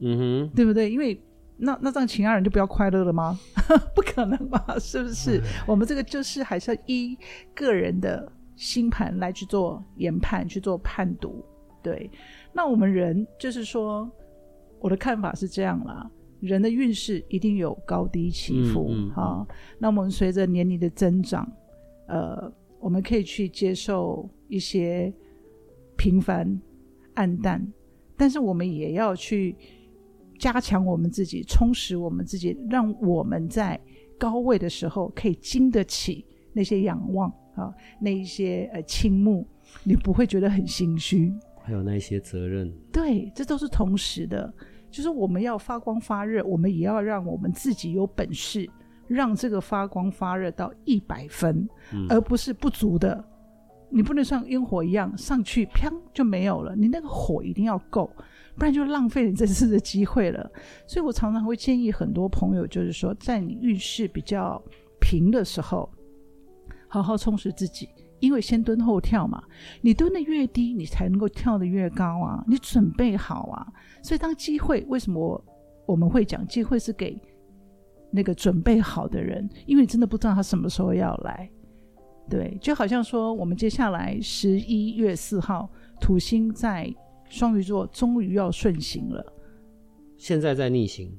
[0.00, 0.90] 嗯哼，对不对？
[0.90, 1.20] 因为
[1.60, 3.36] 那那这样，其他人就不要快乐了吗？
[3.92, 4.64] 不可能吧？
[4.78, 5.42] 是不是？
[5.66, 7.18] 我们这个就是还是要依
[7.52, 11.44] 个人的星盘来去做研判，去做判读。
[11.82, 12.08] 对，
[12.52, 14.08] 那我们人就是说，
[14.78, 16.08] 我的看法是这样啦。
[16.40, 19.44] 人的运势一定有高低起伏，哈。
[19.80, 21.50] 那我们随着年龄的增长，
[22.06, 25.12] 呃，我们可以去接受一些
[25.96, 26.60] 平凡、
[27.14, 27.66] 暗淡，
[28.16, 29.56] 但是我们也要去。
[30.38, 33.78] 加强我们自己，充实我们自己，让我们在
[34.18, 39.46] 高位的时候可以经得起那些仰望啊，那一些呃倾慕，
[39.84, 41.32] 你不会觉得很心虚。
[41.60, 44.52] 还有那些责任，对，这都是同时的。
[44.90, 48.66] 就是我们要发光发热，我们也要让我们自己有本事，
[49.06, 53.22] 让这个发光发热到一百分，嗯，而不是不足的。
[53.90, 56.74] 你不能像烟火一样上去，砰就没有了。
[56.74, 58.10] 你那个火一定要够。
[58.58, 60.50] 不然就浪费你这次的机会了，
[60.84, 64.60] 所以我常常会建议很多朋友，就是说，在你运势比较
[65.00, 65.88] 平的时候，
[66.88, 67.88] 好好充实自己，
[68.18, 69.40] 因为先蹲后跳嘛，
[69.80, 73.64] 你蹲得越低，你才能够跳得越高啊，你准备好啊。
[74.02, 75.40] 所以当机会，为什么，
[75.86, 77.16] 我们会讲机会是给
[78.10, 79.48] 那个准备好的人？
[79.66, 81.48] 因为你真的不知道他什么时候要来。
[82.28, 86.92] 对，就好像说，我们接下来十一月四号，土星在。
[87.28, 89.32] 双鱼座终于要顺行了，
[90.16, 91.12] 现在在逆行。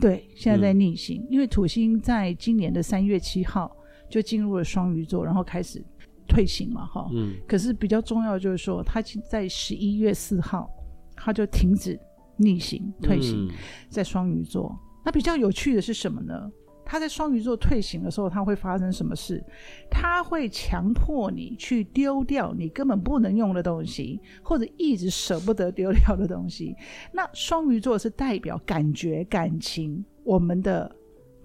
[0.00, 3.76] 对，现在在逆行，嗯、因为土星在今年的三月七号
[4.08, 5.84] 就进入了双鱼座，然后开始
[6.28, 10.70] 退行嘛，哈，嗯，可是比较重要就是说，它在十一月四号
[11.16, 11.98] 它就停止
[12.36, 13.50] 逆行退行，
[13.88, 14.70] 在双鱼座。
[14.72, 16.48] 嗯、那比较有趣的是什么呢？
[16.90, 19.44] 他在双鱼座退行的时候，他会发生什么事？
[19.90, 26.74] 他会强迫你去丢掉你根本不能用的东西，或者一直舍不得丢掉的东西。
[27.12, 30.90] 那双鱼座是代表感觉、感情，我们的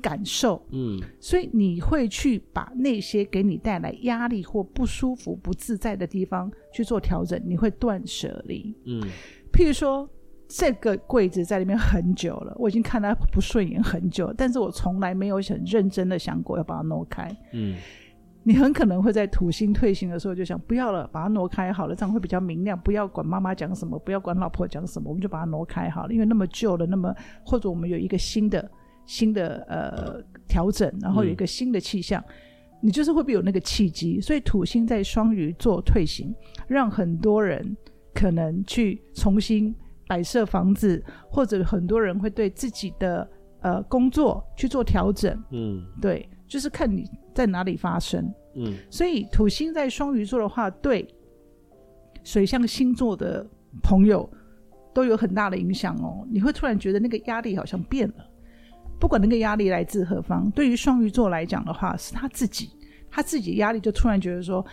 [0.02, 9.02] 感受，嗯，所以你会去把那些给你带来压力或不舒服、不自在的地方去做调整，你会断舍离，嗯，
[9.52, 10.10] 譬如说。
[10.56, 17.28] 这个柜子在里面很久了，我已经看它不顺眼很久了，但是我从来没有很认真的想过要把它挪开。
[17.54, 17.76] 嗯，
[18.44, 22.80] 你很可能会在土星退行的时候就想不要了，把它挪开好了，这样会比较明亮。
[22.80, 26.14] 不要管妈妈讲什么，不要管老婆讲什么，我们就把它挪开好了。
[26.14, 27.12] 因为那么旧了，那么
[27.44, 28.70] 或者我们有一个新的
[29.08, 32.34] 新的呃调整，然后有一个新的气象，嗯、
[32.82, 34.22] 你就是会不会有那个契机？
[34.22, 36.32] 所以土星在双鱼座退行，
[36.68, 37.76] 让很多人
[38.14, 39.76] 可能去重新。
[40.14, 43.28] 摆设房子，或者很多人会对自己的
[43.62, 51.08] 呃工作去做调整，嗯，对，就是看你在哪里发生，嗯，所以土星在双鱼座的话，对
[52.24, 53.44] 水象星座的
[53.82, 54.30] 朋友
[54.94, 56.24] 都有很大的影响哦。
[56.30, 58.24] 你会突然觉得那个压力好像变了，
[59.00, 62.70] 不管那个压力来自何方，对于双鱼座来讲的话，是他自己，
[63.10, 64.64] 他自己压力就突然觉得说。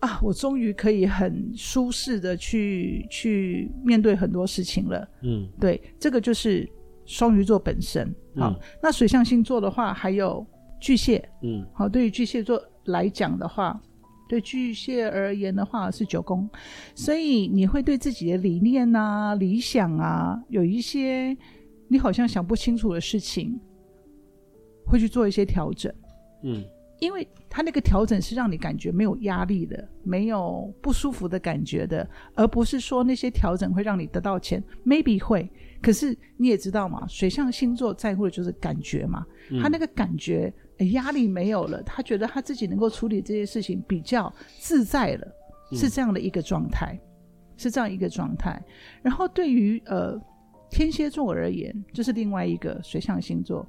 [0.00, 5.08] 啊，我终于可以很舒适的去去面对很多事情了。
[5.22, 6.68] 嗯，对，这个就是
[7.06, 8.06] 双鱼座本身。
[8.36, 10.46] 好，嗯、那水象星座的话，还有
[10.78, 11.26] 巨蟹。
[11.42, 13.80] 嗯，好，对于巨蟹座来讲的话，
[14.28, 16.46] 对巨蟹而言的话是九宫，
[16.94, 21.34] 所以你会对自己的理念啊、理想啊，有一些
[21.88, 23.58] 你好像想不清楚的事情，
[24.86, 25.90] 会去做一些调整。
[26.42, 26.62] 嗯。
[27.04, 35.46] 因为他那个调整是让你感觉没有压力的，没有不舒服的感觉的，而不是说那些调整会让你得到钱，maybe 会。
[35.82, 40.50] 可是你也知道嘛，水象星座在乎的就是感觉嘛，嗯、他那个感觉
[40.92, 45.28] 压力没有了，他觉得他自己能够处理这些事情比较自在了，
[45.72, 47.04] 是这样的一个状态，嗯、
[47.58, 48.58] 是这样一个状态。
[49.02, 50.18] 然后对于呃
[50.70, 53.68] 天蝎座而言，就是另外一个水象星座，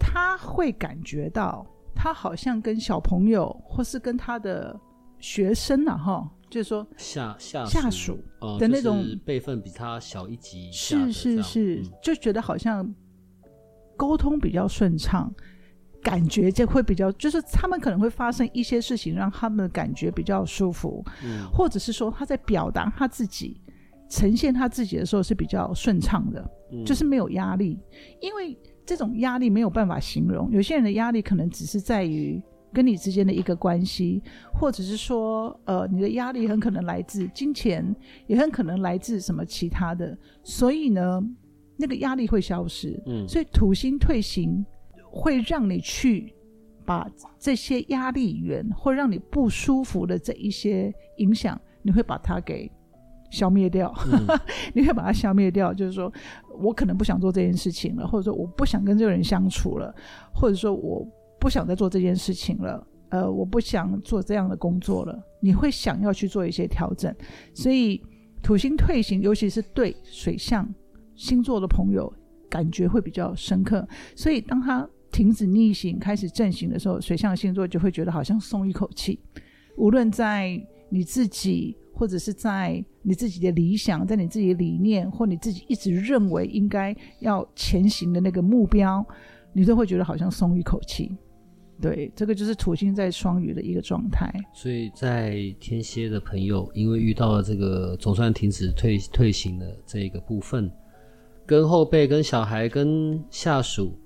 [0.00, 1.66] 他会感觉到。
[1.96, 4.78] 他好像跟小朋友，或是跟他的
[5.18, 8.18] 学生啊，哈，就是说下下下属
[8.60, 12.94] 的那种辈分比他小一级，是是是，嗯、就觉得好像
[13.96, 15.34] 沟通比较顺畅，
[16.02, 23.60] 感觉就会比较，就是他们可能会发生一些事情，让他们的感觉比较舒服，嗯、或者是说他在表达他自己、
[24.10, 27.80] 呈现他自己的时候是比较顺畅的，嗯、就是没有压力，
[28.20, 28.56] 因为。
[28.86, 32.40] 这种压力没有办法形容，有些人的压力可能只是在于
[32.72, 34.22] 跟你之间的一个关系，
[34.54, 37.94] 或者是说，呃，你的压力很可能来自金钱，
[38.28, 41.20] 也很可能来自什么其他的，所以呢，
[41.76, 43.02] 那个压力会消失。
[43.06, 44.64] 嗯，所以土星退行
[45.10, 46.32] 会让你去
[46.84, 52.70] 把这些压力源或让你不舒服的这一些影响，你会把它给。
[53.30, 54.38] 消灭掉，嗯、
[54.74, 55.72] 你会把它消灭掉。
[55.72, 56.12] 就是说，
[56.58, 59.94] 我可能不想做这件事情了，或者说我不想跟这个人相处了，
[60.34, 61.06] 或者说我
[61.40, 62.86] 不想再做这件事情了。
[63.10, 65.16] 呃，我不想做这样的工作了。
[65.40, 67.14] 你会想要去做一些调整，
[67.54, 68.02] 所以
[68.42, 70.68] 土星退行，尤其是对水象
[71.14, 72.12] 星座的朋友，
[72.50, 73.86] 感觉会比较深刻。
[74.16, 79.20] 所以当他停止逆行，开始正行的时候，水象星座就会觉得好像松一口气。
[79.76, 81.76] 无论在你自己。
[81.98, 89.02] 或者是在你自己的理想，在你自己的理念，或你自己一直认为应该要前行的那个目标，
[89.54, 91.16] 你都会觉得好像松一口气。
[91.80, 94.30] 对，这个就是土星在双鱼的一个状态。
[94.52, 100.70] 所以在天蝎的朋友，因为遇到了这个总算停止退退行的这个部分，
[101.46, 103.98] 跟后辈、跟小孩、跟下属。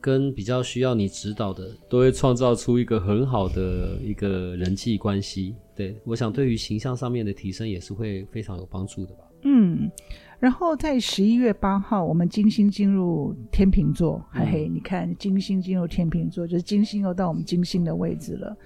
[0.00, 5.56] 跟比较需要你指导的，都会创造出一个很好的一个人际关系。
[5.74, 9.24] 对，我想对于形象上面的提升也是会非常有帮助的吧。
[9.42, 9.90] 嗯，
[10.38, 18.56] 然后在十一月八号，我们金星进入天秤座，嘿嘿，你看金星进入天秤座，就是金星又到我们金星的位置了。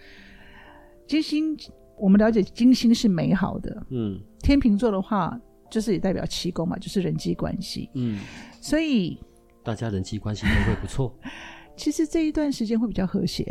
[1.07, 1.57] 金星，
[1.99, 5.41] 我们了解金星是美好的，嗯，天秤座的话，
[5.71, 8.21] 就是也代表七宫嘛，就是人际关系，嗯，
[8.61, 9.19] 所以。
[9.65, 11.15] 大家人际关系都会不错。
[11.77, 13.45] 其实这一段时间会比较和谐。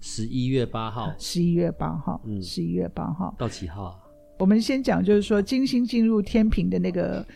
[0.00, 3.34] 十一月八号，十一月八号，嗯，十一月八号。
[3.38, 3.84] 到几号？
[3.84, 3.96] 啊？
[4.38, 7.26] 我们先讲，就是说金星进入天平的那个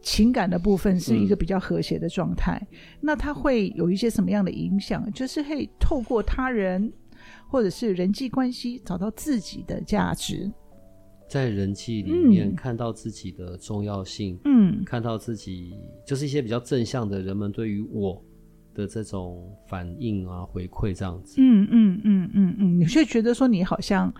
[0.00, 2.56] 情感的部分是一个比较和谐的状态。
[2.70, 5.10] 嗯、那它会有一些什么样的影响？
[5.12, 6.92] 就是会透过他人，
[7.48, 10.48] 或者是人际关系找到自己的价值，
[11.28, 15.74] 在人际里面看到自己的重要性，嗯，看到自己
[16.06, 18.22] 就是一些比较正向的人们对于我
[18.74, 24.12] 的这种反应啊、回馈这样子，嗯嗯嗯嗯嗯，你会觉得说你好像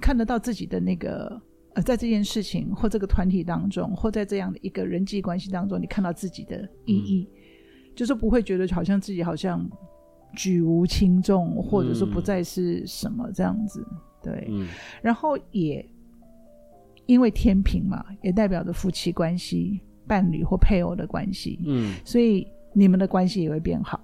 [0.00, 1.40] 看得到自己的那个。
[1.76, 9.68] 呃，在这件事情或这个团体当中，或在这样的一个人际关系当中，你看到自己的意义，嗯、就是不会觉得好像自己好像
[10.36, 13.84] 举无轻重，或者说不再是什么这样子。
[13.90, 14.68] 嗯、对，嗯、
[15.02, 15.84] 然后也
[17.06, 21.58] 因为天平嘛，也代表着夫妻关系、伴侣或配偶的关系。
[21.66, 23.98] 嗯，所以你们的关系也会变好，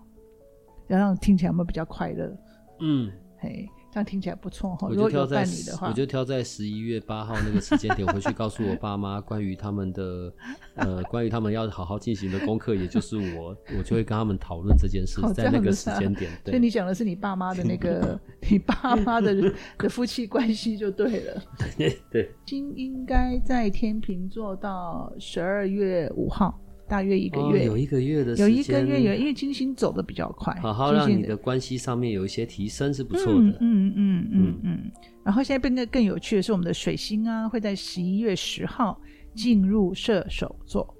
[0.86, 2.34] 然后听起来有没有比较快乐？
[2.80, 3.68] 嗯，嘿。
[3.92, 4.86] 这样听起来不错哈。
[4.88, 5.44] 我就挑在，
[5.82, 10.32] 我就挑在十一月八号那个时间点回去告诉我爸妈关于他们的
[10.76, 16.30] 呃，关于他们要好好进行的功课，也就是我， 我就会跟他们讨论这件事，在那个时间点。
[16.44, 18.16] 对，所以你讲的是你爸妈的那个，
[18.48, 19.34] 你爸妈的
[19.76, 21.42] 的夫妻关系就对了。
[22.12, 26.56] 对，金应该在天平座到十二月五号。
[26.90, 33.38] 大约一个月，哦，有一个月的时间，有一个月有，因为金星走的比较快，好好让你的关系上面有一些提升是不错的。
[33.38, 34.92] 嗯嗯嗯嗯嗯。
[35.22, 39.00] 然后现在变得更有趣的是，我们的水星啊会在十一月十号
[39.36, 40.92] 进入射手座，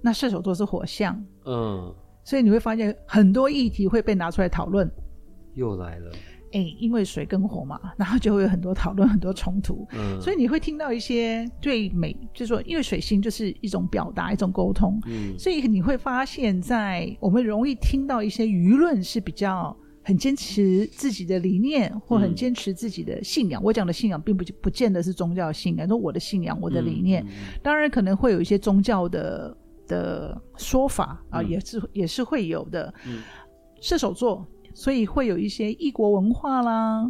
[0.00, 1.94] 那射手座是火象，嗯，
[2.24, 4.90] 所以你会发现很多议题会被拿出来讨论。
[5.54, 6.10] 又来了。
[6.52, 9.86] 哎，因为水跟火嘛，然后就会有很多讨论，很多冲突。
[9.92, 15.00] 嗯，所以你会听到一些对美，就是说，因为水星就是一种表达，一种沟通。
[15.06, 19.74] 嗯，所以你会发现，在我们容易听到一些舆论是比较
[20.04, 23.62] 很坚持自己的理念，或很坚持自己的信仰。
[23.62, 27.24] 嗯，我讲的信仰，并不不见得是宗教信仰，说我的信仰，我的理念。
[27.26, 32.92] 嗯，当然可能会有一些宗教的的说法啊，也是也是会有的。
[33.06, 33.22] 嗯，
[33.80, 34.46] 射手座。
[34.74, 37.04] 所以会有一些异国文化啦、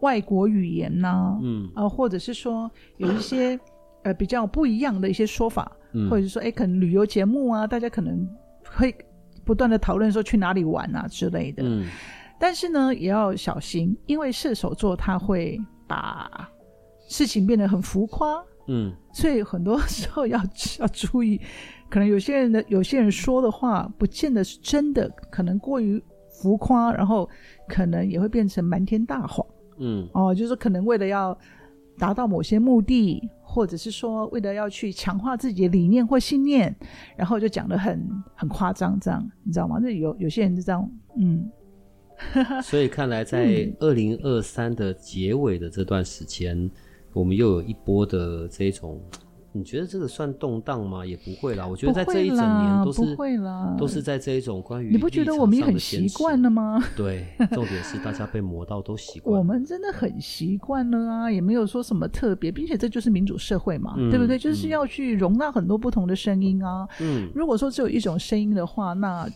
[0.00, 3.58] 外国语言呐，嗯啊，或者是说有一些
[4.02, 8.28] 呃比较不一样的一些说法，嗯、或者是说哎，可能旅游节目啊，大家可能
[8.76, 8.94] 会
[9.44, 11.62] 不断的讨论说去哪里玩啊之类的。
[11.64, 11.86] 嗯，
[12.38, 16.48] 但是呢，也要小心，因为射手座他会把
[17.08, 20.38] 事情变得很浮夸，嗯，所以很多时候要
[20.80, 21.40] 要注意，
[21.88, 26.02] 可能有些人的有些人说的话不见得是真的，可能过于。
[26.42, 27.28] 浮夸，然后
[27.68, 29.46] 可能也会变成瞒天大谎。
[29.78, 31.36] 嗯，哦，就是可能为了要
[31.98, 36.74] 达到某些目的，或者是说为了要去强化自己的理念或信念，
[37.16, 38.04] 然后就讲得很
[38.34, 39.78] 很夸张，这样你知道吗？
[39.80, 41.50] 那有有些人就这样，嗯。
[42.62, 46.70] 所以看来，在二零二三的结尾的这段时间，嗯、
[47.12, 49.00] 我们又有一波的这种。
[49.56, 51.06] 你觉得这个算动荡吗？
[51.06, 51.64] 也不会啦。
[51.64, 56.82] 我觉得在这一整年都是不会啦，都是在这一种关于你不觉得我们也很习惯了吗？
[56.96, 59.38] 对，重点是大家被磨到都习惯。
[59.38, 64.36] 我们真的很习惯了啊，也没有说什么特别，并且这就是民主社会嘛，嗯、对不对？
[64.36, 66.88] 就是要去容纳很多不同的声音啊。
[67.00, 69.28] 嗯，如果说只有一种声音的话，那。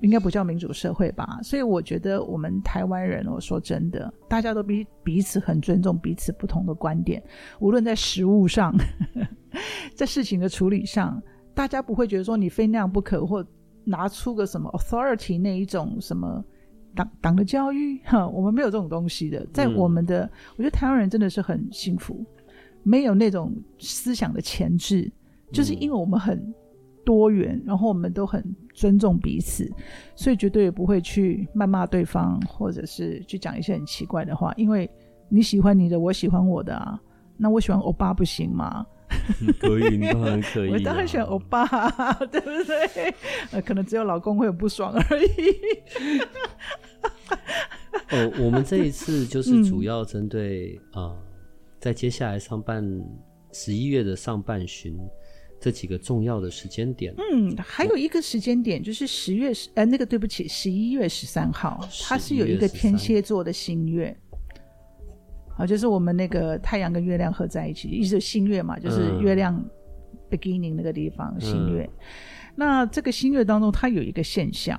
[0.00, 1.38] 应该不叫民主社会吧？
[1.42, 7.22] 所以我觉得我们台湾人，我说真的，大家都彼彼此很尊重彼此不同的观点，
[7.60, 8.74] 无论在食物上，
[9.94, 11.22] 在事情的处理上，
[11.54, 13.44] 大家不会觉得说你非那样不可，或
[13.84, 16.44] 拿出个什么 authority 那一种什么
[16.94, 19.46] 党党的教育哈，我们没有这种东西的。
[19.52, 22.24] 在我们的，嗯、我觉得台湾人真的是很幸福，
[22.82, 25.10] 没有那种思想的钳制，
[25.52, 26.54] 就是因为我们很。
[27.06, 28.44] 多元，然后我们都很
[28.74, 29.72] 尊重彼此，
[30.16, 34.52] 所以绝对也不会去谩骂对方，或者是去讲一些很奇怪的话。
[34.56, 34.90] 因为
[35.28, 37.00] 你喜欢你的，我喜欢我的啊，
[37.36, 38.84] 那我喜欢欧巴不行吗？
[39.60, 40.70] 可以，你当然可以。
[40.70, 41.64] 我当然喜欢欧巴，
[42.26, 43.14] 对不对？
[43.52, 45.54] 呃，可能只有老公会有不爽而已。
[48.10, 51.22] 哦，我们这一次就是主要针对啊、嗯呃，
[51.78, 52.84] 在接下来上半
[53.52, 54.98] 十一月的上半旬。
[55.58, 64.16] 这几个重要的时间点，嗯，还有一个时间点就是十月十，呃，那个对不起，十一月十三号，它是有一个天蝎座的新月，
[65.56, 69.64] 好，就是我们那个太阳跟月亮合在一起，一直新月嘛，就是月亮
[70.30, 71.88] beginning 那个地方、嗯、新月。
[72.54, 74.78] 那这个新月当中，它有一个现象，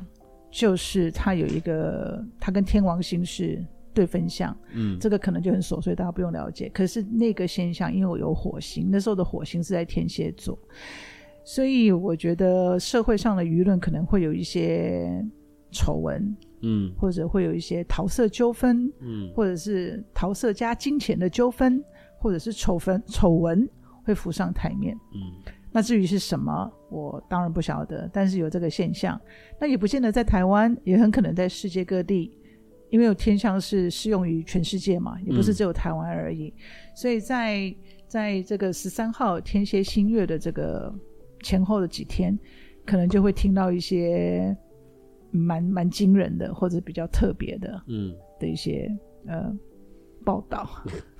[0.52, 3.66] 就是它有一个，它跟天王星是。
[3.98, 6.70] 对分相，嗯，这个可能就很琐碎，大家不用了解。
[6.70, 10.56] 可是那个现象，因为我有火星，那时候的火星是在天蝎座，
[11.44, 15.26] 所以我觉得社会上的舆论可能会有一些
[15.72, 21.84] 丑闻，嗯，或者会有一些桃色纠纷，嗯，或者是桃色加金钱的纠纷，
[22.20, 23.68] 或者是丑闻丑闻
[24.04, 29.20] 会浮上台面，嗯，那至于是什么，我当然不晓得，但是有这个现象，
[29.60, 32.32] 那也不见得在台湾，也很可能在世界各地。
[32.90, 36.62] 因为有天象是适用于全世界嘛，也不是只有台湾而已，嗯、
[36.96, 37.76] 所以在
[38.08, 40.94] 在这个十三号天蝎新月的这个
[41.44, 42.38] 前后的几天，
[42.86, 44.56] 可能就会听到一些
[45.32, 48.90] 蛮蛮惊人的或者比较特别的，嗯，的一些
[49.26, 49.54] 呃
[50.24, 50.70] 报道，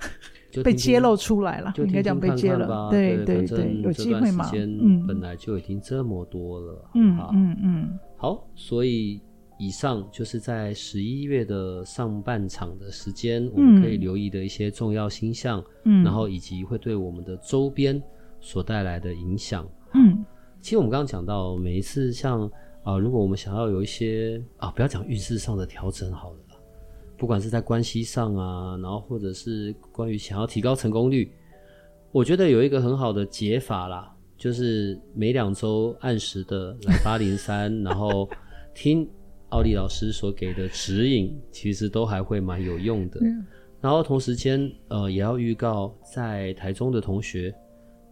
[0.64, 4.50] 被揭露出来了，应该讲被揭露，对对对，有机会嘛？
[4.54, 9.20] 嗯，本来就已经这么多了，嗯嗯嗯，好，所以。
[9.58, 18.00] 以上就是在十一月的上半场的时间，我们可以留意的一些重要星象，嗯，然后以及会对我们的周边
[18.40, 19.68] 所带来的影响。
[19.94, 20.24] 嗯，
[20.60, 22.42] 其实我们刚刚讲到，每一次像
[22.84, 26.38] 啊、呃，如果我们想要有一些啊，不要讲运势上的调整好了，
[27.16, 31.32] 不管是在关系上啊，然后或者是关于想要提高成功率，
[32.12, 38.28] 我觉得有一个很好的解法啦，就是每两周按时的来八零三， 然后
[38.72, 39.04] 听。
[39.50, 43.20] 奥利老师所给的指引，其实都还会蛮有用的。
[43.22, 43.44] 嗯、
[43.80, 47.54] 然后同时间，呃，也要预告在台中的同学，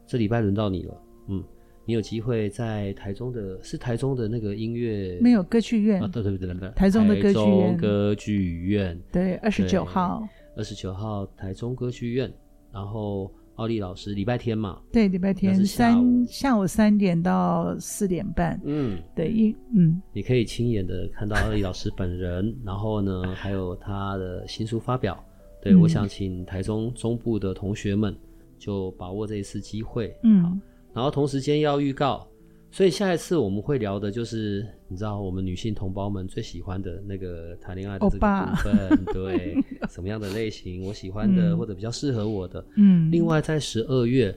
[0.06, 1.02] 这礼拜轮到你了。
[1.28, 1.44] 嗯，
[1.84, 6.08] 你有机会在台中的，是台中的那个音乐没有歌剧院啊？
[6.12, 7.76] 对对对对对，台中的歌剧院。
[7.76, 10.26] 歌剧院对，二十九号，
[10.56, 12.32] 二十九号台中歌剧院，
[12.72, 13.30] 然后。
[13.56, 14.80] 奥利老师，礼拜天嘛？
[14.92, 18.60] 对，礼拜天三下午三点到四点半。
[18.64, 25.22] 嗯，对，一嗯，你可以亲眼的看到奥利老师本人，然后呢，还有他的新书发表。
[25.62, 28.16] 对，嗯、我想请台中中部的同学们
[28.58, 30.14] 就把握这一次机会。
[30.22, 30.56] 嗯，好，
[30.92, 32.26] 然后同时间要预告。
[32.70, 42.64] 所以下一次我们会聊的就是，你知道我们女性同胞们最喜欢的那个谈恋爱的这个部分，对，什么样的类型我喜欢的、嗯、或者比较适合我的。
[42.76, 44.30] 嗯，另外在十二月，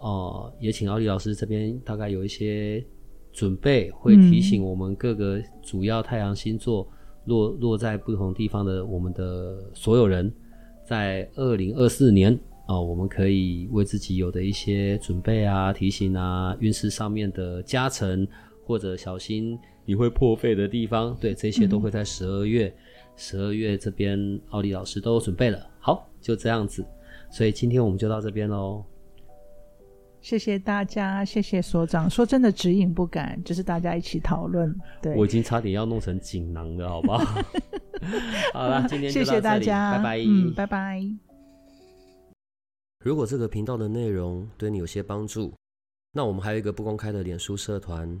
[0.00, 2.84] 哦、呃，也请奥利老师这边大概有一些
[3.32, 6.88] 准备，会提醒我们各个主要太阳星座
[7.24, 10.32] 落落在不同地方的我们的所有人，
[10.84, 12.38] 在二零二四年。
[12.68, 18.28] 哦，我们可以为自己有的一些准备啊、提醒啊、运势上面的加成，
[18.66, 19.58] 或者小心
[19.88, 22.70] 你会破费的地方，对，这些都会在十二月。
[23.16, 25.66] 十二、嗯、月这边，奥利老师都有准备了。
[25.80, 26.84] 好，就这样子，
[27.30, 28.84] 所以今天我们就到这边喽。
[30.20, 32.08] 谢谢大家，谢谢所长。
[32.08, 34.78] 说真的，指引不敢，就是大家一起讨论。
[35.00, 37.42] 对，我已经差点要弄成锦囊了，好不好？
[38.52, 41.02] 好了，今天就到这里，谢谢大家，拜拜，嗯，拜拜。
[43.02, 45.54] 如果这个频道的内容对你有些帮助，
[46.12, 48.20] 那我们还有一个不公开的脸书社团，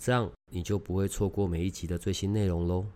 [0.00, 2.86] 这样你就不会错过每一集的最新内容喽。